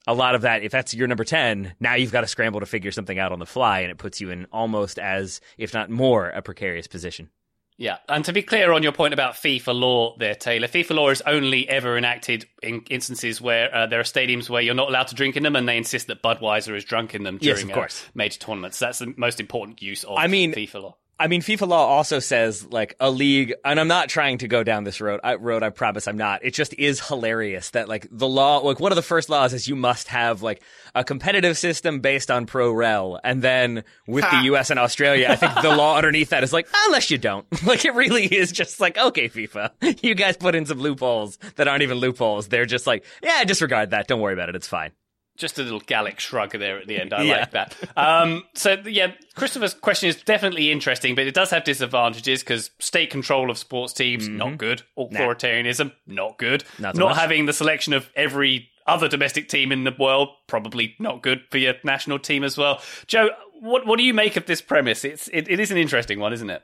[0.07, 2.67] a lot of that, if that's your number 10, now you've got to scramble to
[2.67, 5.91] figure something out on the fly, and it puts you in almost as, if not
[5.91, 7.31] more, a precarious position.
[7.77, 11.09] Yeah, and to be clear on your point about FIFA law there, Taylor, FIFA law
[11.11, 15.09] is only ever enacted in instances where uh, there are stadiums where you're not allowed
[15.09, 17.77] to drink in them and they insist that Budweiser is drunk in them Yes, during
[17.77, 18.79] uh, major tournaments.
[18.79, 20.97] That's the most important use of I mean- FIFA law.
[21.19, 24.65] I mean, FIFA law also says like a league, and I'm not trying to go
[24.65, 25.21] down this road.
[25.23, 26.45] I, road, I promise I'm not.
[26.45, 29.69] It just is hilarious that like the law, like one of the first laws is
[29.69, 30.63] you must have like
[30.95, 34.71] a competitive system based on pro rel, and then with the U.S.
[34.71, 37.47] and Australia, I think the law underneath that is like ah, unless you don't.
[37.65, 41.67] Like it really is just like okay, FIFA, you guys put in some loopholes that
[41.67, 42.49] aren't even loopholes.
[42.49, 44.09] They're just like yeah, disregard that.
[44.09, 44.57] Don't worry about it.
[44.57, 44.91] It's fine.
[45.37, 47.13] Just a little Gallic shrug there at the end.
[47.13, 47.37] I Yeah.
[47.39, 47.77] like that.
[47.97, 53.11] Um, so yeah, Christopher's question is definitely interesting, but it does have disadvantages because state
[53.11, 54.83] control of sports teams not good.
[54.97, 56.65] Authoritarianism not good.
[56.79, 56.99] Mm-hmm.
[56.99, 61.43] Not having the selection of every other domestic team in the world probably not good
[61.51, 62.81] for your national team as well.
[63.07, 65.05] Joe, what what do you make of this premise?
[65.05, 66.63] It's it, it is an interesting one, isn't it?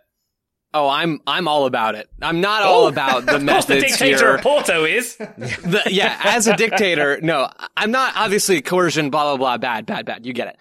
[0.72, 2.08] Oh, I'm I'm all about it.
[2.22, 4.34] I'm not all about the Of course, the methods dictator here.
[4.36, 5.16] of Porto is.
[5.16, 10.06] The- yeah, as a dictator, no, I'm not obviously coercion, blah blah blah, bad, bad,
[10.06, 10.24] bad.
[10.26, 10.56] You get it.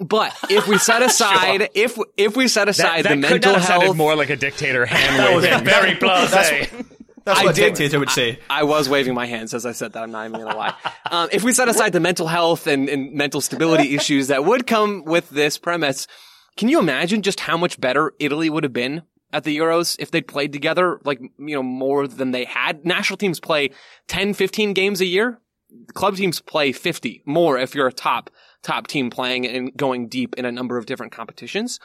[0.00, 3.52] But if we set aside, if if we set aside That, the that could mental
[3.52, 5.64] not have health, more like a dictator hand waving.
[5.64, 6.68] very blasé.
[7.24, 8.38] That's I what a did- dictator would say.
[8.50, 10.02] I was waving my hands as I said that.
[10.02, 10.74] I'm not even going to lie.
[11.10, 14.66] Um, if we set aside the mental health and, and mental stability issues that would
[14.66, 16.06] come with this premise,
[16.58, 20.10] can you imagine just how much better Italy would have been at the Euros if
[20.10, 22.84] they'd played together, like, you know, more than they had?
[22.84, 23.70] National teams play
[24.08, 25.40] 10, 15 games a year.
[25.94, 28.30] Club teams play 50 more if you're a top,
[28.62, 31.80] top team playing and going deep in a number of different competitions.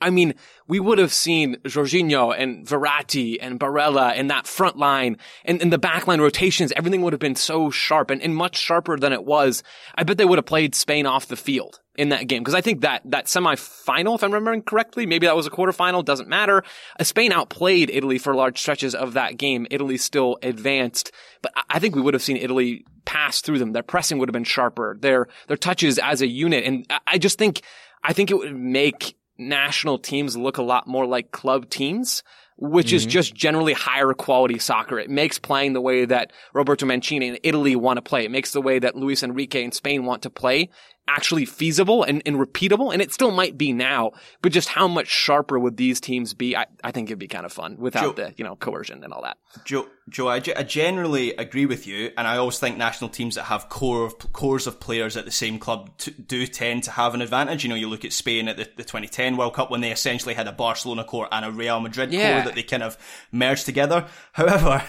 [0.00, 0.34] I mean,
[0.68, 5.78] we would have seen Jorginho and Verratti and Barella and that front line and, the
[5.78, 6.72] back line rotations.
[6.76, 9.62] Everything would have been so sharp and, and much sharper than it was.
[9.94, 12.44] I bet they would have played Spain off the field in that game.
[12.44, 16.04] Cause I think that, that semifinal, if I'm remembering correctly, maybe that was a quarterfinal,
[16.04, 16.62] doesn't matter.
[16.98, 19.66] Uh, Spain outplayed Italy for large stretches of that game.
[19.70, 23.72] Italy still advanced, but I- think we would have seen Italy pass through them.
[23.72, 24.96] Their pressing would have been sharper.
[25.00, 26.64] Their, their touches as a unit.
[26.64, 27.62] And I- just think,
[28.02, 32.22] I think it would make national teams look a lot more like club teams,
[32.58, 34.98] which is just generally higher quality soccer.
[34.98, 38.24] It makes playing the way that Roberto Mancini and Italy want to play.
[38.24, 40.70] It makes the way that Luis Enrique in Spain want to play
[41.08, 42.92] actually feasible and, and repeatable.
[42.92, 46.56] And it still might be now, but just how much sharper would these teams be?
[46.56, 49.12] I, I think it'd be kind of fun without Joe- the, you know, coercion and
[49.12, 49.38] all that.
[49.64, 53.44] Joe, Joe, I, I generally agree with you, and I always think national teams that
[53.44, 57.14] have core of, cores of players at the same club t- do tend to have
[57.14, 57.64] an advantage.
[57.64, 60.34] You know, you look at Spain at the, the 2010 World Cup when they essentially
[60.34, 62.34] had a Barcelona core and a Real Madrid Yeah.
[62.34, 62.98] core that they kind of
[63.32, 64.06] merged together.
[64.32, 64.82] However,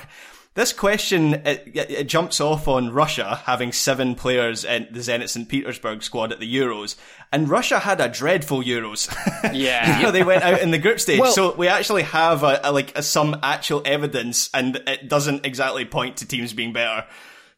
[0.58, 5.30] this question it, it, it jumps off on Russia having seven players in the Zenit
[5.30, 6.96] St Petersburg squad at the Euros,
[7.32, 9.08] and Russia had a dreadful Euros.
[9.54, 9.98] Yeah.
[10.00, 12.60] you know, they went out in the group stage, Well- so we actually have a,
[12.64, 17.06] a like a, some actual evidence, and it doesn't exactly point to teams being better.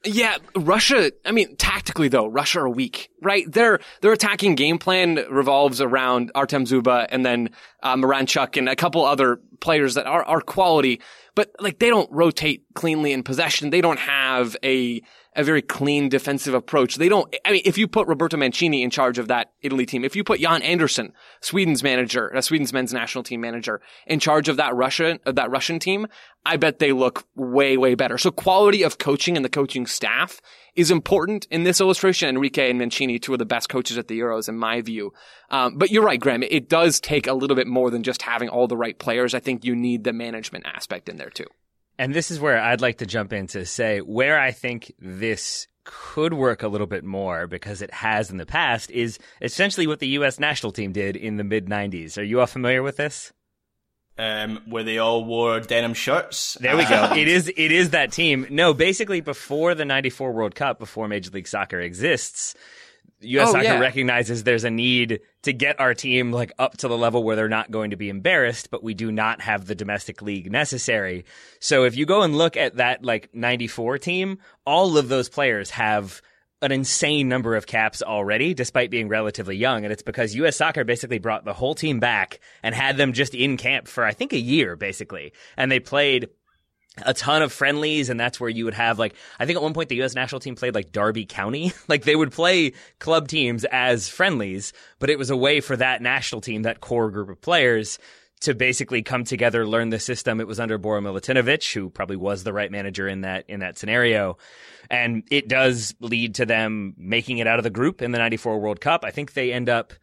[0.06, 3.52] Yeah, Russia, I mean, tactically though, Russia are weak, right?
[3.52, 7.50] Their, their attacking game plan revolves around Artem Dzyuba and then,
[7.84, 11.02] uh, Miranchuk and a couple other players that are, are quality,
[11.36, 13.72] but like they don't rotate cleanly in possession.
[13.72, 15.02] They don't have a,
[15.36, 16.96] a very clean defensive approach.
[16.96, 20.04] They don't, I mean, if you put Roberto Mancini in charge of that Italy team,
[20.04, 24.50] if you put Janne Andersson, Sweden's manager, uh, Sweden's men's national team manager, in charge
[24.50, 26.08] of that Russian, of that Russian team,
[26.46, 28.18] I bet they look way, way better.
[28.18, 30.42] So quality of coaching and the coaching staff
[30.76, 32.30] is important in this illustration.
[32.30, 35.13] Enrique and Mancini, two of the best coaches at the Euros, in my view.
[35.52, 36.44] Um, but you're right, Graham.
[36.44, 39.34] It does take a little bit more than just having all the right players.
[39.34, 41.48] I think you need the management aspect in there too.
[42.00, 45.68] And this is where I'd like to jump in to say where I think this
[45.84, 50.00] could work a little bit more because it has in the past is essentially what
[50.00, 50.40] the U.S.
[50.40, 52.18] national team did in the mid 90s.
[52.18, 53.34] Are you all familiar with this?
[54.18, 56.58] Um, where they all wore denim shirts.
[56.62, 57.14] There we go.
[57.18, 58.48] It is it is that team.
[58.50, 62.56] No, basically before the 94 World Cup, before Major League Soccer exists,
[63.21, 63.79] US Oh, Soccer yeah.
[63.79, 67.49] recognizes there's a need to get our team like up to the level where they're
[67.49, 71.25] not going to be embarrassed, but we do not have the domestic league necessary.
[71.60, 75.71] So if you go and look at that like 94 team, all of those players
[75.71, 76.21] have
[76.62, 79.86] an insane number of caps already, despite being relatively young.
[79.86, 83.34] And it's because US Soccer basically brought the whole team back and had them just
[83.34, 85.32] in camp for, I think, a year, basically.
[85.55, 86.27] And they played
[87.06, 89.74] a ton of friendlies, and that's where you would have like I think at one
[89.74, 90.16] point the U.S.
[90.16, 95.10] national team played like Derby County, like they would play club teams as friendlies, but
[95.10, 98.00] it was a way for that national team, that core group of players,
[98.42, 100.40] to basically come together, learn the system.
[100.40, 104.38] It was under Milutinovic, who probably was the right manager in that in that scenario,
[104.90, 108.60] and it does lead to them making it out of the group in the '94
[108.60, 109.04] World Cup.
[109.04, 109.94] I think they end up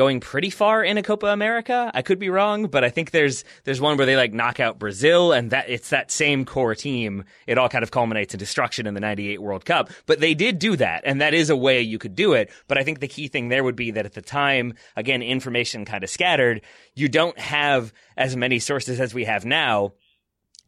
[0.00, 1.90] going pretty far in a Copa America.
[1.92, 4.78] I could be wrong, but I think there's there's one where they like knock out
[4.78, 7.24] Brazil and that it's that same core team.
[7.46, 9.90] It all kind of culminates in destruction in the 98 World Cup.
[10.06, 12.50] But they did do that and that is a way you could do it.
[12.66, 15.84] But I think the key thing there would be that at the time, again, information
[15.84, 16.62] kind of scattered,
[16.94, 19.92] you don't have as many sources as we have now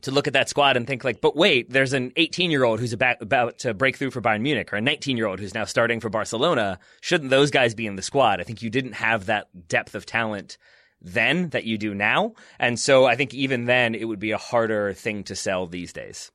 [0.02, 2.80] to look at that squad and think like, but wait, there's an 18 year old
[2.80, 5.54] who's about, about to break through for Bayern Munich or a 19 year old who's
[5.54, 6.78] now starting for Barcelona.
[7.00, 8.40] Shouldn't those guys be in the squad?
[8.40, 10.58] I think you didn't have that depth of talent
[11.00, 12.34] then that you do now.
[12.58, 15.92] And so I think even then it would be a harder thing to sell these
[15.92, 16.30] days.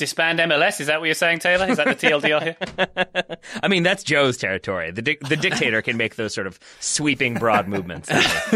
[0.00, 0.80] Disband MLS?
[0.80, 1.68] Is that what you're saying, Taylor?
[1.68, 3.36] Is that the TLDR here?
[3.62, 4.90] I mean, that's Joe's territory.
[4.90, 8.08] The, dic- the dictator can make those sort of sweeping broad movements.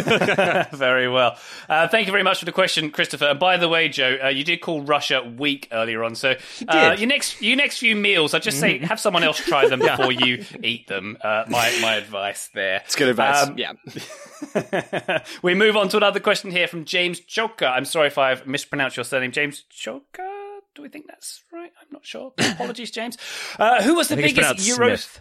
[0.72, 1.36] very well.
[1.68, 3.26] Uh, thank you very much for the question, Christopher.
[3.26, 6.14] And by the way, Joe, uh, you did call Russia weak earlier on.
[6.14, 6.34] So
[6.66, 9.80] uh, your next your next few meals, I just say have someone else try them
[9.80, 11.18] before you eat them.
[11.22, 12.80] Uh, my my advice there.
[12.86, 13.48] It's good advice.
[13.48, 15.22] Um, yeah.
[15.42, 17.70] we move on to another question here from James Choka.
[17.70, 20.33] I'm sorry if I've mispronounced your surname, James Choka.
[20.74, 21.70] Do we think that's right?
[21.80, 22.32] I'm not sure.
[22.38, 23.16] Apologies, James.
[23.58, 24.96] Uh, who was the biggest Euro?
[24.96, 25.20] Smith.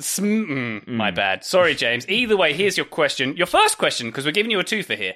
[0.00, 1.44] Sm- mm, My bad.
[1.44, 2.08] Sorry, James.
[2.08, 3.36] Either way, here's your question.
[3.36, 5.14] Your first question, because we're giving you a twofer here.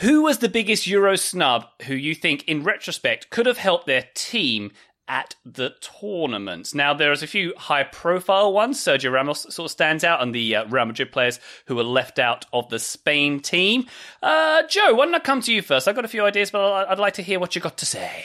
[0.00, 4.04] Who was the biggest Euro snub who you think, in retrospect, could have helped their
[4.14, 4.72] team
[5.08, 6.74] at the tournament?
[6.74, 8.82] Now, there's a few high profile ones.
[8.82, 12.18] Sergio Ramos sort of stands out, and the uh, Real Madrid players who were left
[12.18, 13.86] out of the Spain team.
[14.22, 15.88] Uh, Joe, why don't I come to you first?
[15.88, 18.24] I've got a few ideas, but I'd like to hear what you got to say.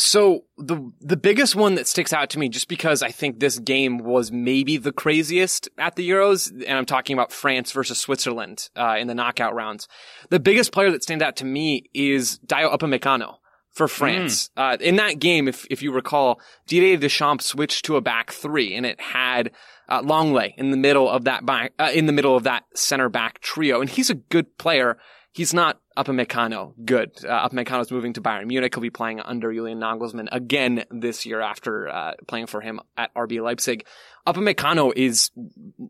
[0.00, 3.58] So the the biggest one that sticks out to me, just because I think this
[3.58, 8.70] game was maybe the craziest at the Euros, and I'm talking about France versus Switzerland
[8.76, 9.88] uh, in the knockout rounds.
[10.30, 13.36] The biggest player that stands out to me is Dayot Upamecano
[13.70, 14.50] for France.
[14.56, 18.74] Uh, in that game, if if you recall, Didier Deschamps switched to a back three,
[18.74, 19.50] and it had
[19.88, 23.08] uh, Lenglet in the middle of that back uh, in the middle of that center
[23.08, 24.98] back trio, and he's a good player.
[25.32, 27.12] He's not Upamecano good.
[27.24, 28.74] Uh, Upamecano's moving to Bayern Munich.
[28.74, 33.14] He'll be playing under Julian Nagelsmann again this year after uh, playing for him at
[33.14, 33.86] RB Leipzig.
[34.26, 35.30] Upamecano is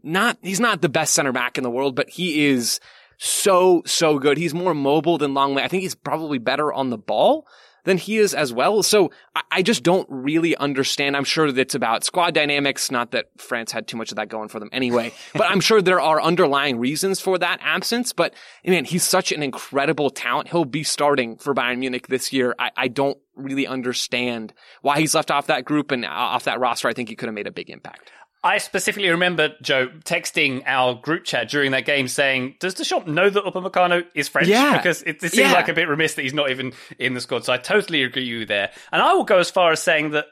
[0.03, 2.81] not, he's not the best center back in the world, but he is
[3.17, 4.37] so, so good.
[4.37, 5.63] He's more mobile than Lenglet.
[5.63, 7.47] I think he's probably better on the ball
[7.85, 8.83] than he is as well.
[8.83, 11.17] So I, I just don't really understand.
[11.17, 12.91] I'm sure that it's about squad dynamics.
[12.91, 15.83] Not that France had too much of that going for them anyway, but I'm sure
[15.83, 18.13] there are underlying reasons for that absence.
[18.13, 20.49] But man, he's such an incredible talent.
[20.49, 22.55] He'll be starting for Bayern Munich this year.
[22.59, 24.53] I, I don't really understand
[24.83, 26.89] why he's left off that group and uh, off that roster.
[26.89, 28.11] I think he could have made a big impact.
[28.43, 33.29] I specifically remember Joe texting our group chat during that game saying, "Does Deschamps know
[33.29, 34.77] that Upamecano is French?" Yeah.
[34.79, 35.53] because it, it seems Yeah.
[35.53, 37.45] like a bit remiss that he's not even in the squad.
[37.45, 40.11] So I totally agree with you there, and I will go as far as saying
[40.13, 40.25] that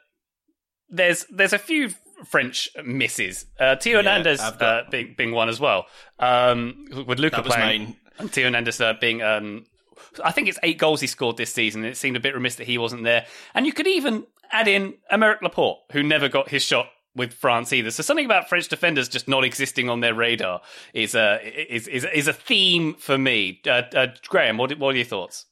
[0.88, 1.90] there's there's a few
[2.24, 3.44] French misses.
[3.60, 5.86] Uh, Theo Hernandez I've got- uh, being being one as well.
[6.18, 7.96] Um, with Luca playing, mine.
[8.18, 9.22] and Theo Hernandez uh, being.
[9.22, 9.66] Um,
[10.24, 11.84] I think it's eight goals he scored this season.
[11.84, 13.26] It seemed a bit remiss that he wasn't there.
[13.54, 16.86] And you could even add in Aymeric Laporte, who never got his shot
[17.18, 17.90] with France either.
[17.90, 20.62] So something about French defenders just not existing on their radar
[20.94, 21.40] is a
[21.72, 23.60] is is, is a theme for me.
[23.66, 25.44] Uh, uh, Graham, what what are your thoughts?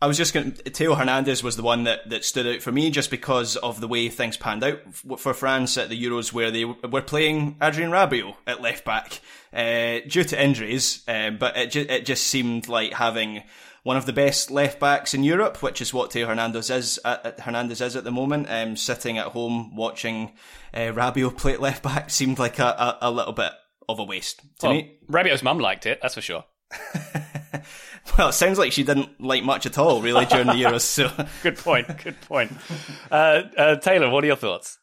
[0.00, 2.70] I was just going to, Theo Hernandez was the one that, that stood out for
[2.70, 6.52] me just because of the way things panned out for France at the Euros where
[6.52, 9.20] they were playing Adrien Rabiot at left back,
[9.52, 13.42] uh, due to injuries, uh, but it, ju- it just seemed like having
[13.82, 17.24] one of the best left backs in Europe, which is what Theo Hernandez is at,
[17.24, 20.32] at- Hernandez is at the moment, um, sitting at home watching
[20.74, 23.52] uh, Rabiot play left back seemed like a, a, a little bit
[23.88, 24.98] of a waste to Well, me.
[25.08, 26.44] Rabiot's mum liked it, that's for sure.
[28.16, 30.80] Well, it sounds like she didn't like much at all, really, during the Euros.
[30.80, 31.10] So
[31.42, 31.86] Good point.
[32.02, 32.52] Good point.
[33.10, 34.78] Uh, uh, Taylor, what are your thoughts?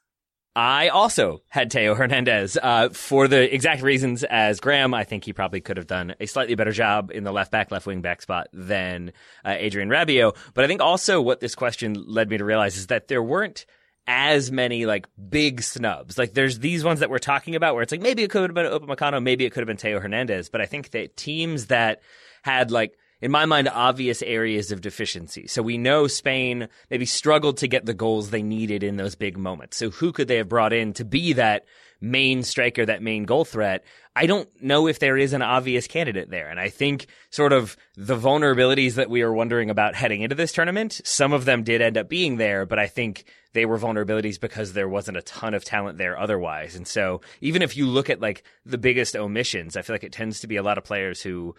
[0.56, 4.94] I also had Theo Hernandez uh, for the exact reasons as Graham.
[4.94, 7.72] I think he probably could have done a slightly better job in the left back,
[7.72, 9.12] left wing back spot than
[9.44, 10.36] uh, Adrien Rabiot.
[10.54, 13.66] But I think also what this question led me to realize is that there weren't
[14.08, 16.18] as many like big snubs.
[16.18, 18.54] Like there's these ones that we're talking about where it's like maybe it could have
[18.54, 20.48] been Upamecano, maybe it could have been Theo Hernandez.
[20.48, 22.02] But I think that teams that
[22.44, 25.48] had like in my mind, obvious areas of deficiency.
[25.48, 29.38] So we know Spain maybe struggled to get the goals they needed in those big
[29.38, 29.78] moments.
[29.78, 31.66] So who could they have brought in to be that
[32.02, 33.84] main striker, that main goal threat?
[34.16, 36.50] I don't know if there is an obvious candidate there.
[36.50, 40.52] And I think sort of the vulnerabilities that we were wondering about heading into this
[40.52, 44.40] tournament, some of them did end up being there, but I think they were vulnerabilities
[44.40, 46.76] because there wasn't a ton of talent there otherwise.
[46.76, 50.12] And so even if you look at like the biggest omissions, I feel like it
[50.12, 51.56] tends to be a lot of players who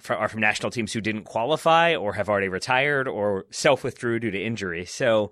[0.00, 4.20] fr- are from national teams who didn't qualify or have already retired or self withdrew
[4.20, 4.84] due to injury.
[4.84, 5.30] So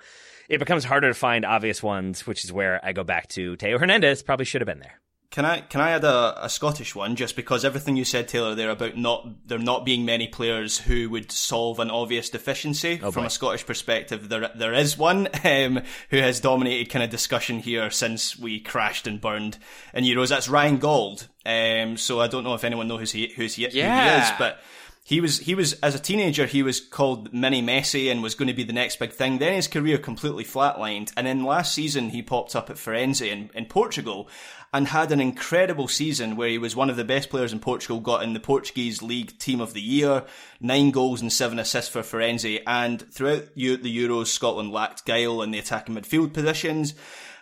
[0.48, 3.78] it becomes harder to find obvious ones, which is where I go back to Theo
[3.78, 5.00] Hernandez probably should have been there.
[5.34, 8.54] Can I can I add a, a Scottish one just because everything you said, Taylor,
[8.54, 13.24] there about not there not being many players who would solve an obvious deficiency from
[13.24, 14.28] a Scottish perspective.
[14.28, 19.08] There there is one um, who has dominated kind of discussion here since we crashed
[19.08, 19.58] and burned
[19.92, 20.28] in Euros.
[20.28, 21.24] That's Ryan Gauld.
[21.44, 24.30] Um, so I don't know if anyone knows who he, who's he, who he is,
[24.38, 24.60] but
[25.06, 28.48] he was he was as a teenager he was called mini Messi and was going
[28.48, 29.38] to be the next big thing.
[29.38, 33.50] Then his career completely flatlined, and then last season he popped up at Farense in,
[33.52, 34.28] in Portugal
[34.74, 38.00] and had an incredible season where he was one of the best players in Portugal.
[38.00, 40.24] Got in the Portuguese League Team of the Year,
[40.60, 42.60] nine goals and seven assists for Farense.
[42.66, 46.94] And throughout the Euros, Scotland lacked guile in the attacking midfield positions.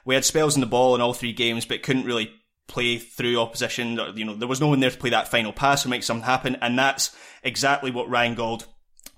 [0.05, 2.31] We had spells in the ball in all three games, but couldn't really
[2.69, 3.99] play through opposition.
[4.15, 6.27] You know, there was no one there to play that final pass or make something
[6.27, 8.65] happen, and that's exactly what Ryan Gauld,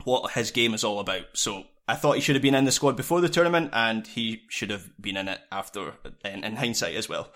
[0.04, 1.24] what his game is all about.
[1.32, 4.42] So I thought he should have been in the squad before the tournament, and he
[4.50, 5.94] should have been in it after,
[6.24, 7.32] in, in hindsight as well.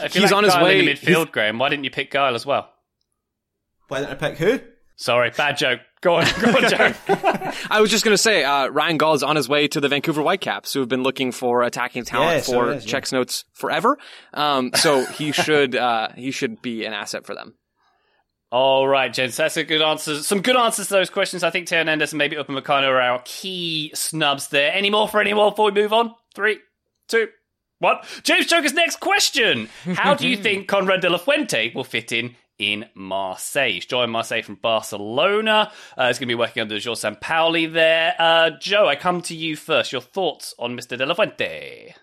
[0.00, 1.58] If you He's like on his way- in the midfield, Graham.
[1.58, 2.70] Why didn't you pick Guile as well?
[3.88, 4.60] Why didn't I pick who?
[4.96, 5.80] Sorry, bad joke.
[6.00, 6.92] Go on, go on, Joe.
[7.70, 9.88] I was just going to say, uh, Ryan Gauld is on his way to the
[9.88, 12.90] Vancouver Whitecaps, who have been looking for attacking talent Yeah, so for it is, yeah.
[12.92, 13.98] checks notes forever.
[14.34, 17.54] Um, so he should uh, he should be an asset for them.
[18.52, 20.22] All right, gents, that's a good answer.
[20.22, 21.42] Some good answers to those questions.
[21.42, 24.72] I think Theo Hernandez and maybe Upamecano are our key snubs there.
[24.72, 26.14] Any more for anyone before we move on?
[26.36, 26.58] Three,
[27.08, 27.28] two,
[27.78, 27.98] one.
[28.22, 29.68] James Joker's next question.
[29.94, 33.72] How do you think Konrad de la Fuente will fit in in Marseille?
[33.72, 35.70] He's joined Marseille from Barcelona.
[35.96, 38.14] Uh, he's going to be working under Jorge Sampaoli there.
[38.18, 39.92] Uh, Joe, I come to you first.
[39.92, 40.96] Your thoughts on Mr.
[40.96, 41.94] de la Fuente?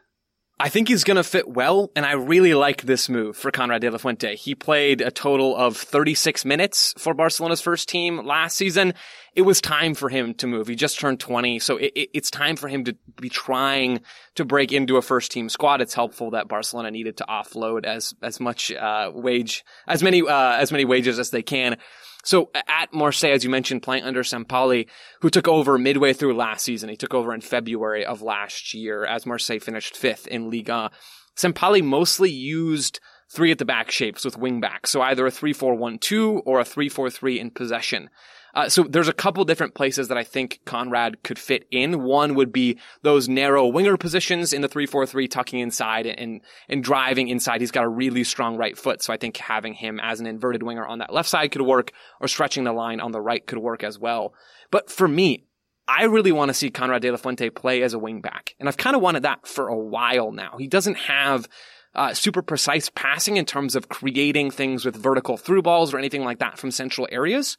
[0.61, 3.81] I think he's going to fit well, and I really like this move for Konrad
[3.81, 4.35] de la Fuente.
[4.35, 8.93] He played a total of 36 minutes for Barcelona's first team last season.
[9.33, 10.67] It was time for him to move.
[10.67, 14.01] He just turned 20, so it, it, it's time for him to be trying
[14.35, 15.81] to break into a first team squad.
[15.81, 20.57] It's helpful that Barcelona needed to offload as as much uh, wage, as many uh,
[20.57, 21.77] as many wages as they can.
[22.23, 24.87] So at Marseille, as you mentioned, playing under Sampaoli,
[25.21, 26.89] who took over midway through last season.
[26.89, 30.91] He took over in February of last year as Marseille finished fifth in Liga.
[31.35, 32.99] Sampaoli mostly used
[33.31, 34.89] three at the back shapes with wing backs.
[34.89, 38.09] So either a 3-4-1-2 or a 3-4-3 in possession.
[38.53, 42.03] Uh, so there's a couple different places that I think Konrad could fit in.
[42.03, 47.29] One would be those narrow winger positions in the 3-4-3 tucking inside and, and driving
[47.29, 47.61] inside.
[47.61, 49.01] He's got a really strong right foot.
[49.01, 51.91] So I think having him as an inverted winger on that left side could work
[52.19, 54.33] or stretching the line on the right could work as well.
[54.69, 55.45] But for me,
[55.87, 58.53] I really want to see Konrad de la Fuente play as a wingback.
[58.59, 60.55] And I've kind of wanted that for a while now.
[60.57, 61.47] He doesn't have
[61.93, 66.23] uh, super precise passing in terms of creating things with vertical through balls or anything
[66.23, 67.57] like that from central areas.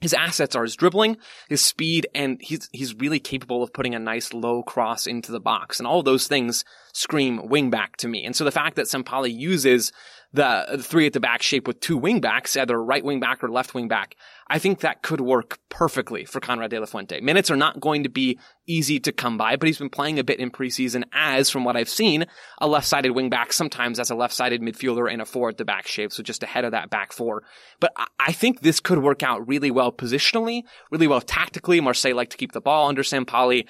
[0.00, 3.98] His assets are his dribbling, his speed, and he's he's really capable of putting a
[3.98, 5.78] nice low cross into the box.
[5.78, 8.24] And all those things scream wingback to me.
[8.24, 9.92] And so the fact that Sampaoli uses
[10.32, 13.74] the three at the back shape with two wingbacks, either right wing back or left
[13.74, 14.14] wing back,
[14.48, 17.20] I think that could work perfectly for Konrad de la Fuente.
[17.20, 20.24] Minutes are not going to be easy to come by, but he's been playing a
[20.24, 22.26] bit in preseason as, from what I've seen,
[22.60, 25.88] a left-sided wing back, sometimes as a left-sided midfielder in a four at the back
[25.88, 27.42] shape, so just ahead of that back four.
[27.80, 31.78] But I- think this could work out really well positionally, really well tactically.
[31.80, 33.66] Marseille like to keep the ball under Sampaoli.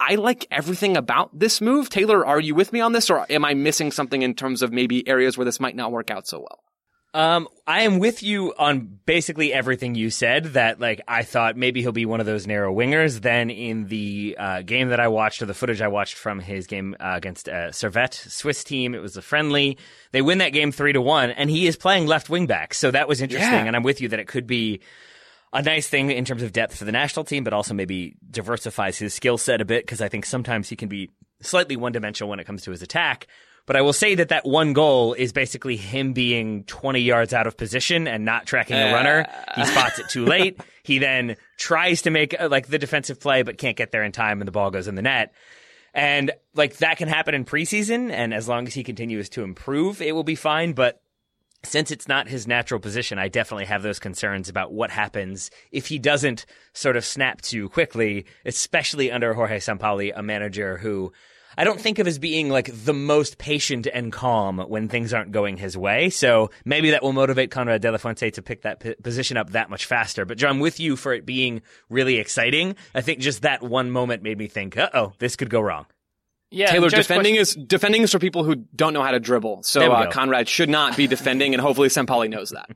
[0.00, 1.90] I like everything about this move.
[1.90, 4.72] Taylor, are you with me on this, or am I missing something in terms of
[4.72, 6.60] maybe areas where this might not work out so well?
[7.12, 10.44] Um, I am with you on basically everything you said.
[10.52, 13.20] That like I thought maybe he'll be one of those narrow wingers.
[13.20, 16.68] Then in the uh, game that I watched, or the footage I watched from his
[16.68, 19.76] game uh, against uh, Servette Swiss team, it was a friendly.
[20.12, 22.74] They win that game three to one, and he is playing left wing back.
[22.74, 23.64] So that was interesting, Yeah.
[23.64, 24.80] and I'm with you that it could be
[25.52, 28.98] a nice thing in terms of depth for the national team, but also maybe diversifies
[28.98, 31.10] his skill set a bit because I think sometimes he can be
[31.42, 33.26] slightly one dimensional when it comes to his attack.
[33.66, 37.46] But I will say that that one goal is basically him being 20 yards out
[37.46, 39.26] of position and not tracking a runner.
[39.54, 40.60] He spots it too late.
[40.82, 44.12] He then tries to make uh, like the defensive play, but can't get there in
[44.12, 45.32] time and the ball goes in the net.
[45.92, 48.10] And like that can happen in preseason.
[48.10, 50.72] And as long as he continues to improve, it will be fine.
[50.72, 51.00] But
[51.62, 55.86] since it's not his natural position, I definitely have those concerns about what happens if
[55.88, 61.12] he doesn't sort of snap too quickly, especially under Jorge Sampaoli, a manager who
[61.58, 65.32] I don't think of as being like the most patient and calm when things aren't
[65.32, 66.08] going his way.
[66.08, 69.50] So maybe that will motivate Konrad De La Fuente to pick that p- position up
[69.50, 70.24] that much faster.
[70.24, 74.22] But John, with you for it being really exciting, I think just that one moment
[74.22, 75.86] made me think, uh oh, this could go wrong.
[76.50, 79.20] Yeah, Taylor, Joe's defending question- is defending is for people who don't know how to
[79.20, 79.62] dribble.
[79.62, 80.10] So uh.
[80.10, 82.70] Konrad should not be defending, and hopefully Sampaoli knows that.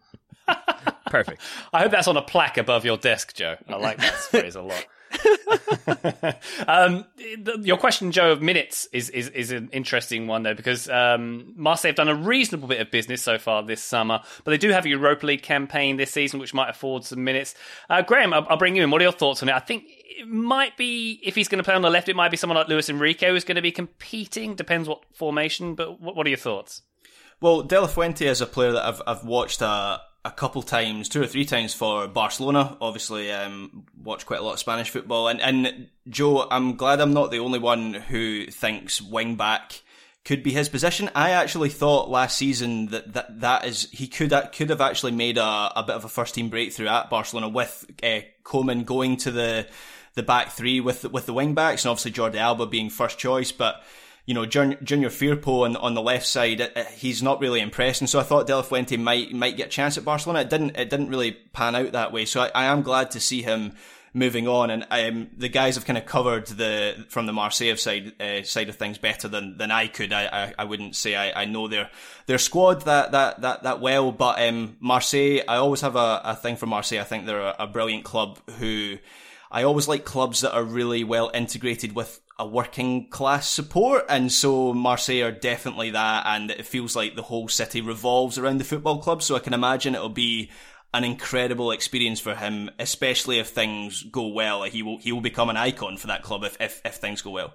[1.06, 1.42] Perfect.
[1.72, 3.56] I hope that's on a plaque above your desk, Joe.
[3.68, 4.86] I like that phrase a lot.
[6.68, 10.88] um, the, your question, Joe, of minutes is, is is an interesting one though because
[10.88, 14.58] um, Marseille have done a reasonable bit of business so far this summer, but they
[14.58, 17.54] do have a Europa League campaign this season which might afford some minutes.
[17.88, 18.90] Uh, Graham, I'll, I'll bring you in.
[18.90, 19.54] What are your thoughts on it?
[19.54, 22.30] I think it might be if he's going to play on the left, it might
[22.30, 24.54] be someone like Luis Enrique who's going to be competing.
[24.54, 26.82] Depends what formation, but what, what are your thoughts?
[27.40, 31.08] Well, De La Fuente is a player that I've I've watched a a couple times,
[31.08, 32.78] two or three times for Barcelona.
[32.80, 37.12] Obviously, um, watched quite a lot of Spanish football, and and Joe, I'm glad I'm
[37.12, 39.82] not the only one who thinks wing back
[40.24, 41.10] could be his position.
[41.14, 45.38] I actually thought last season that that, that is he could could have actually made
[45.38, 49.30] a, a bit of a first team breakthrough at Barcelona with uh, Koeman going to
[49.30, 49.66] the
[50.14, 53.52] the back three with with the wing backs, and obviously Jordi Alba being first choice,
[53.52, 53.82] but
[54.26, 57.60] you know, Jun- Junior Firpo on, on the left side, uh, uh, he's not really
[57.60, 58.06] impressing.
[58.06, 60.40] So I thought De La Fuente might might get a chance at Barcelona.
[60.40, 60.76] It didn't.
[60.76, 62.24] It didn't really pan out that way.
[62.24, 63.74] So I, I am glad to see him
[64.14, 64.70] moving on.
[64.70, 68.68] And um, the guys have kind of covered the from the Marseille side uh, side
[68.70, 70.12] of things better than, than I could.
[70.12, 71.90] I, I, I wouldn't say I, I know their
[72.26, 76.36] their squad that that that, that well, but um, Marseille, I always have a, a
[76.36, 77.00] thing for Marseille.
[77.00, 78.96] I think they're a, a brilliant club who.
[79.50, 84.32] I always like clubs that are really well integrated with a working class support, and
[84.32, 88.64] so Marseille are definitely that, and it feels like the whole city revolves around the
[88.64, 89.22] football club.
[89.22, 90.50] So I can imagine it'll be
[90.94, 94.62] an incredible experience for him, especially if things go well.
[94.62, 97.30] He will he will become an icon for that club if if, if things go
[97.30, 97.54] well.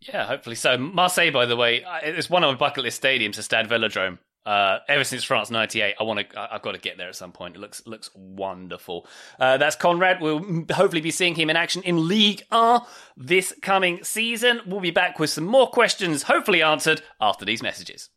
[0.00, 0.78] Yeah, hopefully so.
[0.78, 4.18] Marseille, by the way, it's one of my bucket list stadiums, the Stade Velodrome.
[4.46, 6.54] Uh, ever since France '98, I want to.
[6.54, 7.56] I've got to get there at some point.
[7.56, 9.06] It looks looks wonderful.
[9.38, 10.20] Uh, that's Konrad.
[10.20, 14.60] We'll hopefully be seeing him in action in League R this coming season.
[14.64, 18.08] We'll be back with some more questions, hopefully answered after these messages.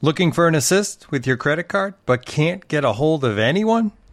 [0.00, 3.92] Looking for an assist with your credit card, but can't get a hold of anyone?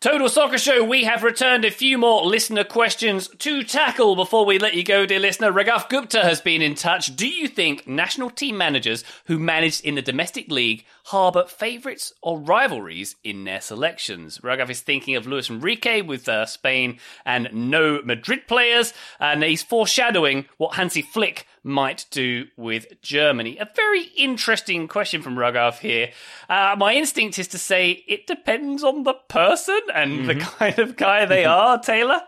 [0.00, 4.58] Total Soccer Show, we have returned a few more listener questions to tackle before we
[4.58, 5.52] let you go, dear listener.
[5.52, 7.14] Raghav Gupta has been in touch.
[7.14, 12.38] Do you think national team managers who managed in the domestic league harbour favourites or
[12.38, 14.38] rivalries in their selections?
[14.38, 19.62] Raghav is thinking of Luis Enrique with uh, Spain and no Madrid players, and he's
[19.62, 23.58] foreshadowing what Hansi Flick might do with Germany?
[23.58, 26.10] A very interesting question from Raghav here.
[26.48, 30.26] Uh, my instinct is to say it depends on the person and mm-hmm.
[30.26, 32.20] the kind of guy they are, Taylor.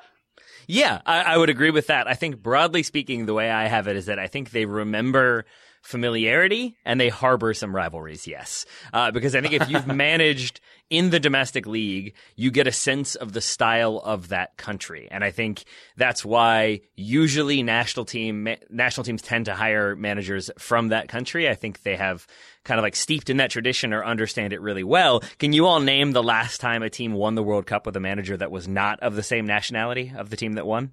[0.67, 2.07] Yeah, I, I would agree with that.
[2.07, 5.45] I think broadly speaking, the way I have it is that I think they remember
[5.83, 8.65] familiarity and they harbor some rivalries, yes.
[8.93, 10.61] Uh, because I think if you've managed
[10.91, 15.09] in the domestic league, you get a sense of the style of that country.
[15.11, 15.65] And I think
[15.97, 21.49] that's why usually national team, national teams tend to hire managers from that country.
[21.49, 22.27] I think they have
[22.65, 25.23] kind of like steeped in that tradition or understand it really well.
[25.39, 28.01] Can you all name the last time a team won the World Cup with a
[28.01, 30.93] manager that was not of the same nationality of the team that won?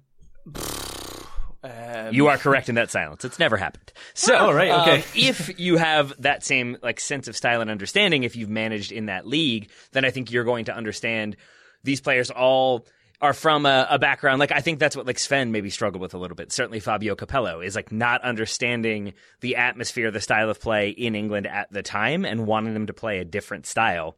[1.62, 3.24] Um, you are correct in that silence.
[3.24, 3.92] It's never happened.
[4.14, 5.00] So, oh, right, okay.
[5.00, 8.92] Uh, if you have that same like sense of style and understanding, if you've managed
[8.92, 11.36] in that league, then I think you're going to understand
[11.82, 12.86] these players all
[13.20, 16.14] are from a, a, background like I think that's what like Sven maybe struggled with
[16.14, 16.52] a little bit.
[16.52, 21.46] Certainly Fabio Capello is like not understanding the atmosphere, the style of play in England
[21.46, 24.16] at the time, and wanting them to play a different style.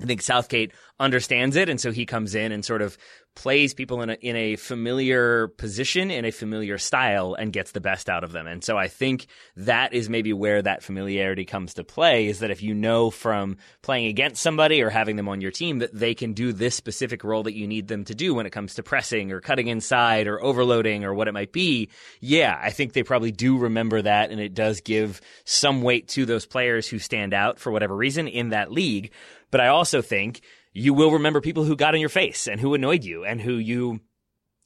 [0.00, 2.98] I think Southgate understands it, and so he comes in and sort of
[3.36, 7.80] plays people in a in a familiar position in a familiar style and gets the
[7.80, 8.46] best out of them.
[8.46, 9.26] And so I think
[9.56, 13.58] that is maybe where that familiarity comes to play is that if you know from
[13.82, 17.22] playing against somebody or having them on your team that they can do this specific
[17.22, 20.26] role that you need them to do when it comes to pressing or cutting inside
[20.26, 24.30] or overloading or what it might be, yeah, I think they probably do remember that
[24.30, 28.28] and it does give some weight to those players who stand out for whatever reason
[28.28, 29.12] in that league.
[29.50, 30.40] But I also think
[30.76, 33.54] you will remember people who got in your face and who annoyed you and who
[33.54, 34.00] you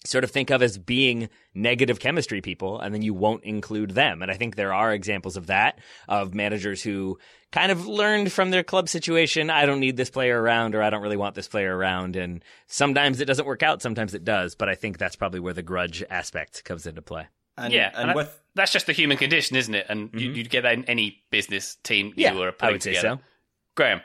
[0.05, 4.23] sort of think of as being negative chemistry people and then you won't include them.
[4.23, 7.19] And I think there are examples of that, of managers who
[7.53, 10.91] kind of learned from their club situation, I don't need this player around or I
[10.91, 12.17] don't really want this player around.
[12.17, 14.55] And sometimes it doesn't work out, sometimes it does.
[14.55, 17.29] But I think that's probably where the grudge aspect comes into play.
[17.59, 19.87] And, yeah, and and with I- that's just the human condition, isn't it?
[19.89, 20.37] And you, mm-hmm.
[20.37, 23.17] you'd get that in any business team Yeah, you were I putting would say together.
[23.19, 23.25] so.
[23.77, 24.01] Graham.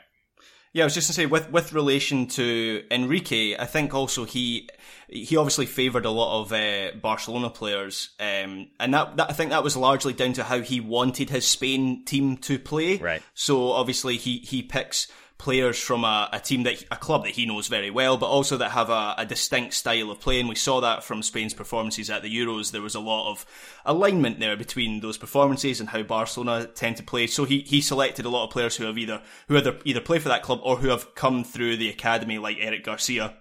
[0.72, 4.68] Yeah, I was just gonna say with with relation to Enrique, I think also he
[5.08, 9.50] he obviously favoured a lot of uh, Barcelona players, um, and that, that I think
[9.50, 12.98] that was largely down to how he wanted his Spain team to play.
[12.98, 13.22] Right.
[13.34, 15.08] So obviously he he picks
[15.38, 18.56] players from a, a team that a club that he knows very well, but also
[18.56, 20.40] that have a, a distinct style of play.
[20.40, 22.72] And we saw that from Spain's performances at the Euros.
[22.72, 23.44] There was a lot of
[23.84, 27.26] alignment there between those performances and how Barcelona tend to play.
[27.26, 30.18] So he, he selected a lot of players who have either who either either play
[30.18, 33.34] for that club or who have come through the academy, like Eric Garcia,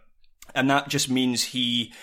[0.54, 1.94] and that just means he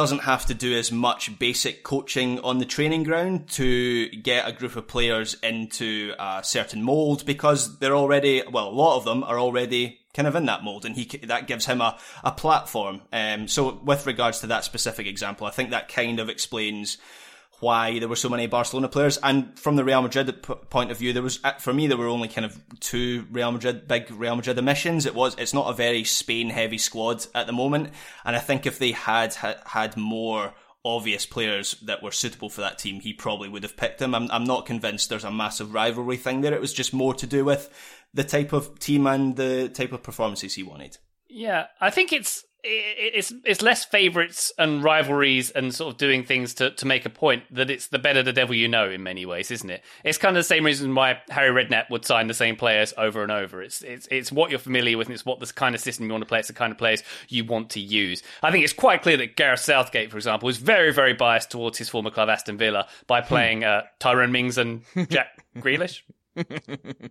[0.00, 4.52] doesn't have to do as much basic coaching on the training ground to get a
[4.52, 9.22] group of players into a certain mold because they're already, well, a lot of them
[9.22, 13.02] are already kind of in that mold and he, that gives him a, a platform.
[13.12, 16.96] Um, so with regards to that specific example, I think that kind of explains
[17.60, 19.18] why there were so many Barcelona players.
[19.18, 22.08] And from the Real Madrid point of view, there was, uh, for me, there were
[22.08, 25.06] only kind of two Real Madrid, big Real Madrid emissions.
[25.06, 27.90] It was, it's not a very Spain heavy squad at the moment.
[28.24, 30.54] And I think if they had had, more
[30.84, 34.14] obvious players that were suitable for that team, he probably would have picked them.
[34.14, 36.54] I'm, I'm not convinced there's a massive rivalry thing there.
[36.54, 37.68] It was just more to do with
[38.14, 40.96] the type of team and the type of performances he wanted.
[41.28, 46.54] Yeah, I think it's it's it's less favourites and rivalries and sort of doing things
[46.54, 49.26] to, to make a point that it's the better the devil you know in many
[49.26, 49.82] ways, isn't it?
[50.04, 53.22] It's kind of the same reason why Harry Redknapp would sign the same players over
[53.22, 53.62] and over.
[53.62, 56.12] It's it's it's what you're familiar with and it's what the kind of system you
[56.12, 56.38] want to play.
[56.38, 58.22] It's the kind of players you want to use.
[58.42, 61.78] I think it's quite clear that Gareth Southgate, for example, is very very biased towards
[61.78, 66.02] his former club Aston Villa by playing uh, Tyrone Mings and Jack Grealish.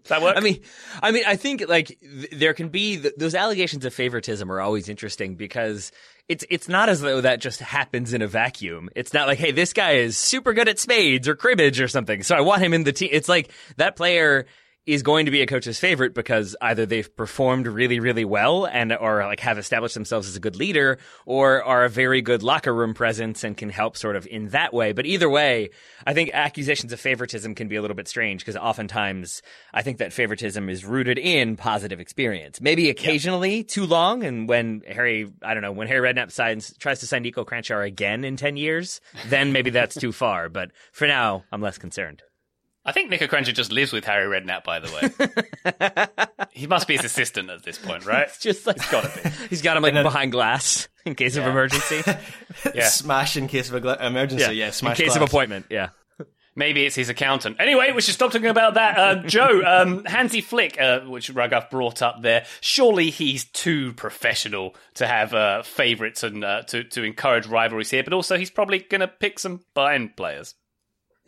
[0.08, 0.36] That work?
[0.38, 0.62] I mean,
[1.02, 4.60] I mean, I think like th- there can be th- those allegations of favoritism are
[4.60, 5.92] always interesting because
[6.28, 8.90] it's it's not as though that just happens in a vacuum.
[8.96, 12.24] It's not like, hey, this guy is super good at spades or cribbage or something,
[12.24, 13.10] so I want him in the team.
[13.12, 14.46] It's like that player
[14.94, 18.92] is going to be a coach's favorite because either they've performed really, really well and
[18.92, 22.74] or like have established themselves as a good leader or are a very good locker
[22.74, 24.92] room presence and can help sort of in that way.
[24.92, 25.70] But either way,
[26.08, 30.00] I think accusations of favoritism can be a little bit strange because oftentimes I think
[30.00, 32.60] that favoritism is rooted in positive experience.
[32.60, 34.24] Maybe occasionally too long.
[34.24, 37.86] And when Harry, I don't know, when Harry Redknapp signs, tries to sign Niko Kranjčar
[37.86, 40.50] again in 10 years, then maybe that's too far.
[40.50, 42.24] But for now, I'm less concerned.
[42.86, 46.48] I think Niko Kranjčar just lives with Harry Redknapp, by the way.
[46.52, 48.28] he must be his assistant at this point, right?
[48.28, 49.30] It's just like, It's got to be.
[49.50, 52.02] He's got him like behind glass in case of emergency.
[52.74, 52.88] Yeah.
[52.88, 54.56] Smash in case of a gla- emergency.
[54.56, 55.68] Yeah, smash in case of appointment.
[55.70, 55.90] Yeah.
[56.56, 57.56] Maybe it's his accountant.
[57.60, 58.98] Anyway, we should stop talking about that.
[58.98, 64.76] Uh, Joe, um, Hansi Flick, uh, which Raghav brought up there, surely he's too professional
[64.96, 68.80] to have uh, favourites and uh, to, to encourage rivalries here, but also he's probably
[68.80, 70.56] going to pick some Bayern players.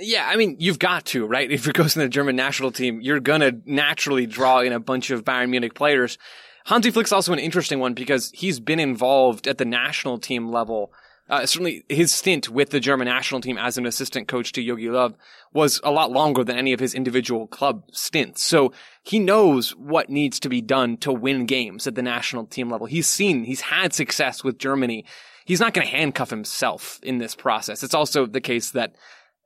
[0.01, 1.49] Yeah, I mean, you've got to, right?
[1.49, 5.11] If it goes in the German national team, you're gonna naturally draw in a bunch
[5.11, 6.17] of Bayern Munich players.
[6.65, 10.91] Hansi Flick's also an interesting one because he's been involved at the national team level.
[11.29, 14.89] Uh, certainly his stint with the German national team as an assistant coach to Jogi
[14.89, 15.15] Löw
[15.53, 18.43] was a lot longer than any of his individual club stints.
[18.43, 18.73] So
[19.03, 22.85] he knows what needs to be done to win games at the national team level.
[22.85, 25.05] He's seen, he's had success with Germany.
[25.45, 27.81] He's not going to handcuff himself in this process.
[27.81, 28.95] It's also the case that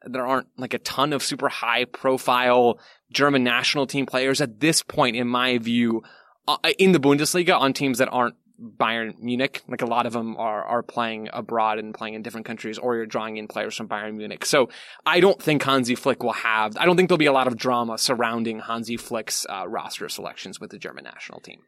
[0.05, 2.79] there aren't like a ton of super high profile
[3.11, 6.03] German national team players at this point, in my view,
[6.47, 9.63] uh, in the Bundesliga on teams that aren't Bayern Munich.
[9.67, 12.95] Like a lot of them are, are playing abroad and playing in different countries, or
[12.95, 14.45] you're drawing in players from Bayern Munich.
[14.45, 14.69] So
[15.05, 17.57] I don't think Hansi Flick will have, I don't think there'll be a lot of
[17.57, 21.61] drama surrounding Hansi Flick's uh, roster selections with the German national team.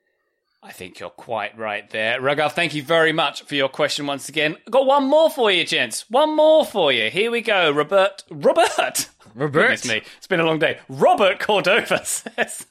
[0.68, 2.20] I think you're quite right there.
[2.20, 4.57] Raghav, thank you very much for your question once again.
[4.68, 6.03] I've got one more for you, gents.
[6.09, 7.09] One more for you.
[7.09, 7.72] Here we go.
[7.72, 8.26] Robert.
[8.30, 9.07] Robert.
[9.34, 9.53] Robert.
[9.53, 10.01] Goodness me.
[10.18, 10.80] It's been a long day.
[10.89, 12.65] Robert Cordova says.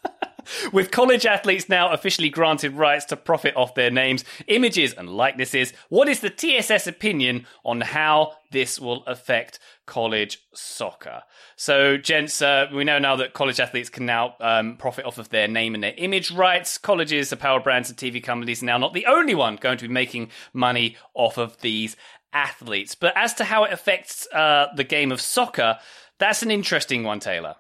[0.73, 5.73] With college athletes now officially granted rights to profit off their names, images, and likenesses,
[5.89, 11.23] what is the TSS opinion on how this will affect college soccer?
[11.57, 15.31] So, gents, uh, we know now that college athletes can now um, profit off of
[15.31, 16.79] their name and their image rights.
[16.79, 19.89] Colleges, the power brands, and TV companies are now not the only one going to
[19.89, 21.97] be making money off of these
[22.33, 22.95] athletes.
[22.95, 25.79] But as to how it affects uh, the game of soccer,
[26.19, 27.57] that's an interesting one, Taylor.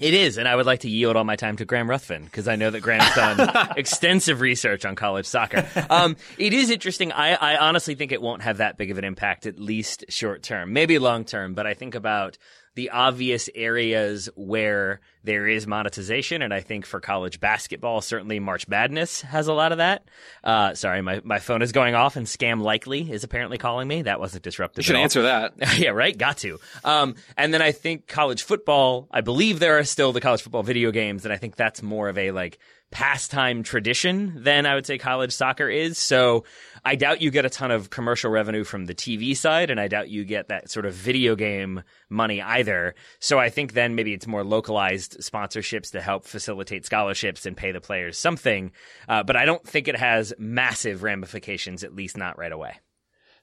[0.00, 2.46] It is, and I would like to yield all my time to Graham Ruthven because
[2.46, 5.66] I know that Graham's done extensive research on college soccer.
[5.90, 7.12] Um, it is interesting.
[7.12, 10.42] I, I honestly think it won't have that big of an impact, at least short
[10.42, 11.54] term, maybe long term.
[11.54, 12.38] But I think about
[12.78, 16.42] the obvious areas where there is monetization.
[16.42, 20.04] And I think for college basketball, certainly March Madness has a lot of that.
[20.44, 24.02] Uh, sorry, my, my phone is going off and Scam Likely is apparently calling me.
[24.02, 24.84] That wasn't disruptive.
[24.84, 25.54] You should answer that.
[25.76, 26.16] yeah, right?
[26.16, 26.60] Got to.
[26.84, 30.62] Um, and then I think college football, I believe there are still the college football
[30.62, 31.24] video games.
[31.24, 32.60] And I think that's more of a like
[32.90, 35.98] pastime tradition than I would say college soccer is.
[35.98, 36.44] So
[36.84, 39.88] I doubt you get a ton of commercial revenue from the TV side, and I
[39.88, 42.94] doubt you get that sort of video game money either.
[43.20, 47.72] So I think then maybe it's more localized sponsorships to help facilitate scholarships and pay
[47.72, 48.72] the players something.
[49.08, 52.74] Uh, but I don't think it has massive ramifications, at least not right away.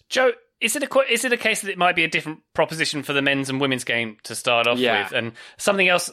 [0.09, 0.31] Joe,
[0.61, 3.13] is it a is it a case that it might be a different proposition for
[3.13, 5.03] the men's and women's game to start off Yeah.
[5.03, 6.09] with, and something else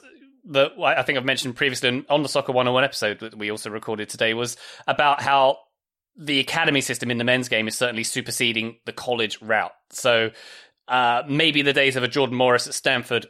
[0.50, 4.08] that I think I've mentioned previously on the Soccer 101 episode that we also recorded
[4.08, 5.58] today was about how
[6.16, 9.72] the academy system in the men's game is certainly superseding the college route.
[9.90, 10.30] So
[10.88, 13.26] uh, maybe the days of a Jordan Morris at Stanford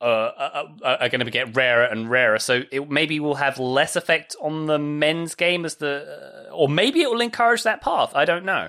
[0.00, 2.38] uh, are, are, are going to get rarer and rarer.
[2.38, 6.68] So it maybe will have less effect on the men's game as the, uh, or
[6.68, 8.12] maybe it will encourage that path.
[8.14, 8.68] I don't know.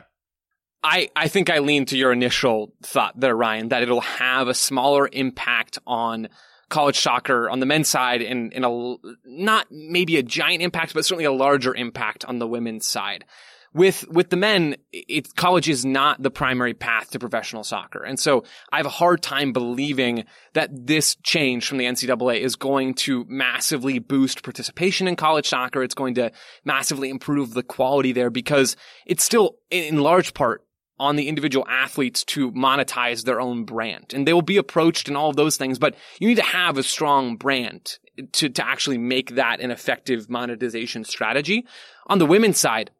[0.83, 4.53] I, I think I lean to your initial thought there, Ryan, that it'll have a
[4.53, 6.29] smaller impact on
[6.69, 8.95] college soccer on the men's side and, and a,
[9.25, 13.25] not maybe a giant impact, but certainly a larger impact on the women's side.
[13.73, 18.03] With, with the men, it, college is not the primary path to professional soccer.
[18.03, 22.55] And so I have a hard time believing that this change from the NCAA is
[22.55, 25.83] going to massively boost participation in college soccer.
[25.83, 26.31] It's going to
[26.65, 30.66] massively improve the quality there because it's still in large part
[30.99, 34.13] on the individual athletes to monetize their own brand.
[34.13, 36.77] And they will be approached and all of those things, but you need to have
[36.77, 37.97] a strong brand
[38.33, 41.65] to, to actually make that an effective monetization strategy.
[42.07, 42.91] On the women's side,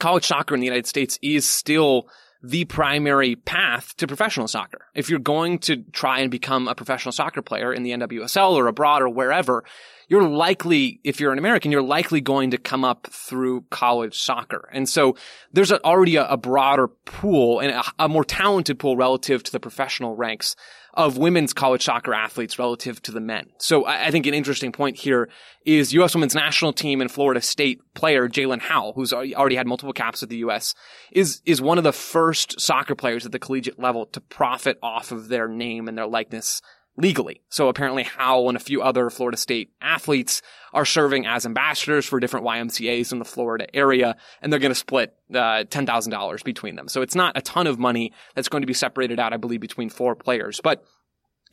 [0.00, 2.08] college soccer in the United States is still
[2.42, 4.86] the primary path to professional soccer.
[4.94, 8.66] If you're going to try and become a professional soccer player in the NWSL or
[8.66, 9.64] abroad or wherever,
[10.08, 14.68] you're likely, if you're an American, you're likely going to come up through college soccer.
[14.72, 15.16] And so
[15.52, 19.60] there's already a, a, broader pool and a, a more talented pool relative to the
[19.60, 20.56] professional ranks
[20.94, 23.48] of women's college soccer athletes relative to the men.
[23.58, 25.28] So I, I think an interesting point here
[25.64, 26.14] is U.S.
[26.14, 30.30] women's national team and Florida State player Jaelin Howell, who's already had multiple caps with
[30.30, 30.74] the U.S.,
[31.10, 35.12] is is one of the first soccer players at the collegiate level to profit off
[35.12, 36.60] of their name and their likeness
[36.96, 37.40] legally.
[37.48, 42.20] So apparently Howell and a few other Florida State athletes are serving as ambassadors for
[42.20, 46.88] different YMCAs in the Florida area, and they're going to split uh, $10,000 between them.
[46.88, 49.60] So it's not a ton of money that's going to be separated out, I believe,
[49.60, 50.60] between four players.
[50.62, 50.84] But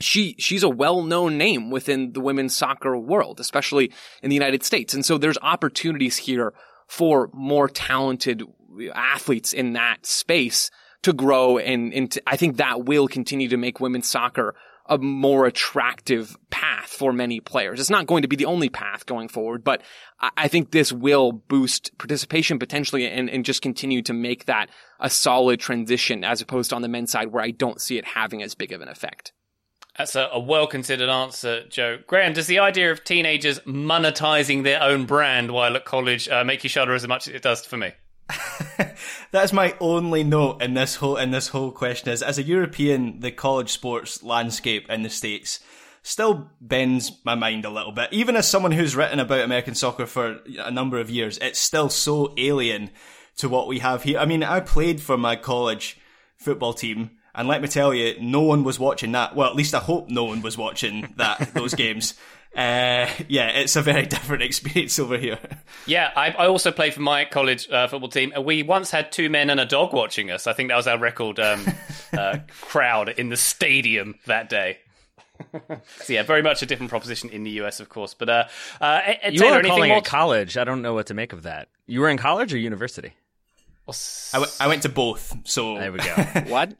[0.01, 3.91] she she's a well-known name within the women's soccer world, especially
[4.23, 4.93] in the United States.
[4.93, 6.53] And so there's opportunities here
[6.87, 8.43] for more talented
[8.93, 10.71] athletes in that space
[11.01, 14.55] to grow and, and to, I think that will continue to make women's soccer
[14.89, 17.79] a more attractive path for many players.
[17.79, 19.81] It's not going to be the only path going forward, but
[20.19, 24.69] I think this will boost participation potentially and, and just continue to make that
[24.99, 28.05] a solid transition as opposed to on the men's side where I don't see it
[28.05, 29.31] having as big of an effect.
[29.97, 31.99] That's a, a well considered answer, Joe.
[32.07, 36.63] Graham, does the idea of teenagers monetizing their own brand while at college uh, make
[36.63, 37.91] you shudder as much as it does for me?
[39.31, 43.19] That's my only note in this whole in this whole question is as a European,
[43.19, 45.59] the college sports landscape in the States
[46.01, 48.11] still bends my mind a little bit.
[48.11, 51.89] Even as someone who's written about American soccer for a number of years, it's still
[51.89, 52.89] so alien
[53.37, 54.19] to what we have here.
[54.19, 55.99] I mean, I played for my college
[56.37, 59.35] football team, and let me tell you, no one was watching that.
[59.35, 62.15] Well, at least I hope no one was watching that those games.
[62.55, 65.37] Uh, yeah, it's a very different experience over here.
[65.85, 68.31] Yeah, I, I also played for my college uh, football team.
[68.35, 70.47] and We once had two men and a dog watching us.
[70.47, 71.65] I think that was our record um,
[72.17, 74.79] uh, crowd in the stadium that day.
[76.01, 78.13] so yeah, very much a different proposition in the US, of course.
[78.13, 78.43] But uh,
[78.81, 80.57] uh, you Taylor, are anything calling more it college.
[80.57, 81.69] I don't know what to make of that.
[81.87, 83.13] You were in college or university?
[83.87, 83.93] I,
[84.33, 86.13] w- I went to both, so There we go.
[86.47, 86.75] What?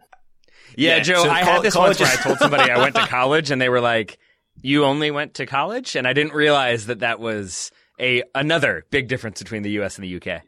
[0.76, 2.78] Yeah, Yeah, Joe, so I col- had this college once where I told somebody I
[2.78, 4.20] went to college, and they were like,
[4.62, 9.08] You only went to college, and I didn't realize that that was a another big
[9.08, 9.98] difference between the U.S.
[9.98, 10.42] and the UK.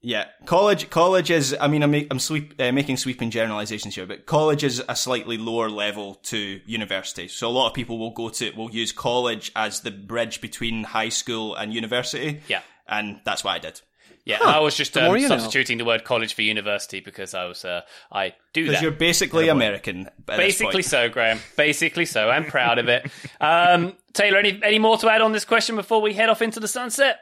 [0.00, 0.90] Yeah, college.
[0.90, 1.56] College is.
[1.58, 5.38] I mean, I'm I'm sweep, uh, making sweeping generalizations here, but college is a slightly
[5.38, 7.26] lower level to university.
[7.26, 10.84] So a lot of people will go to will use college as the bridge between
[10.84, 12.42] high school and university.
[12.48, 12.60] Yeah.
[12.86, 13.80] and that's what I did.
[14.26, 15.36] Yeah, I was just um, more you know.
[15.38, 18.82] substituting the word college for university because I was uh, I do Because that.
[18.82, 20.06] you're basically American.
[20.06, 20.84] at this Basically point.
[20.86, 21.38] so, Graham.
[21.56, 22.30] Basically so.
[22.30, 23.10] I'm proud of it.
[23.40, 26.58] Um, Taylor, any any more to add on this question before we head off into
[26.58, 27.18] the sunset?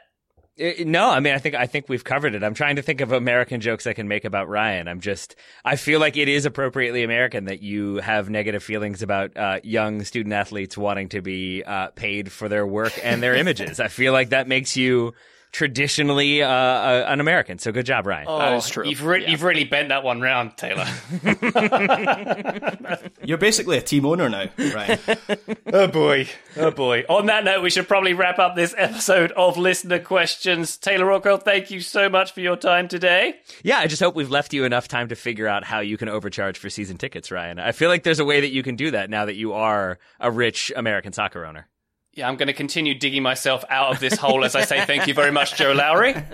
[0.57, 2.43] Uh, No, I mean, I think I think we've covered it.
[2.43, 4.87] I'm trying to think of American jokes I can make about Ryan.
[4.87, 5.35] I'm just,
[5.65, 10.03] I feel like it is appropriately American that you have negative feelings about uh, young
[10.05, 13.79] student athletes wanting to be uh, paid for their work and their images.
[13.81, 15.13] I feel like that makes you
[15.53, 17.59] traditionally uh, uh, an American.
[17.59, 18.25] So good job, Ryan.
[18.25, 18.85] That is true.
[18.85, 20.87] You've, re- you've really bent that one round, Taylor.
[23.23, 24.99] You're basically a team owner now, Ryan.
[25.73, 26.27] oh boy.
[26.57, 27.05] Oh boy.
[27.07, 30.75] On that note, we should probably wrap up this episode of Listener Questions.
[30.75, 33.35] Taylor Rockwell, thank you so much for your time today.
[33.61, 36.09] Yeah, I just hope we've left you enough time to figure out how you can
[36.09, 37.59] overcharge for season tickets, Ryan.
[37.59, 39.99] I feel like there's a way that you can do that now that you are
[40.19, 41.67] a rich American soccer owner.
[42.13, 45.07] Yeah, I'm going to continue digging myself out of this hole as I say thank
[45.07, 46.15] you very much, Joe Lowry.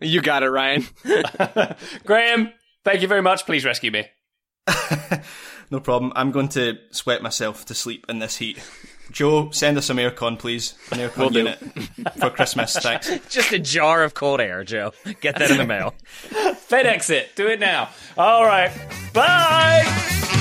[0.00, 0.86] You got it, Ryan.
[2.06, 2.52] Graham,
[2.84, 3.44] thank you very much.
[3.46, 4.06] Please rescue me.
[5.70, 6.12] No problem.
[6.16, 8.58] I'm going to sweat myself to sleep in this heat.
[9.10, 10.74] Joe, send us some aircon, please.
[10.92, 11.38] An aircon do.
[11.40, 11.58] unit
[12.18, 12.74] for Christmas.
[12.74, 13.10] Thanks.
[13.28, 14.92] Just a jar of cold air, Joe.
[15.20, 15.94] Get that in the mail.
[16.30, 17.36] FedEx it.
[17.36, 17.90] Do it now.
[18.16, 18.70] All right.
[19.12, 20.36] Bye.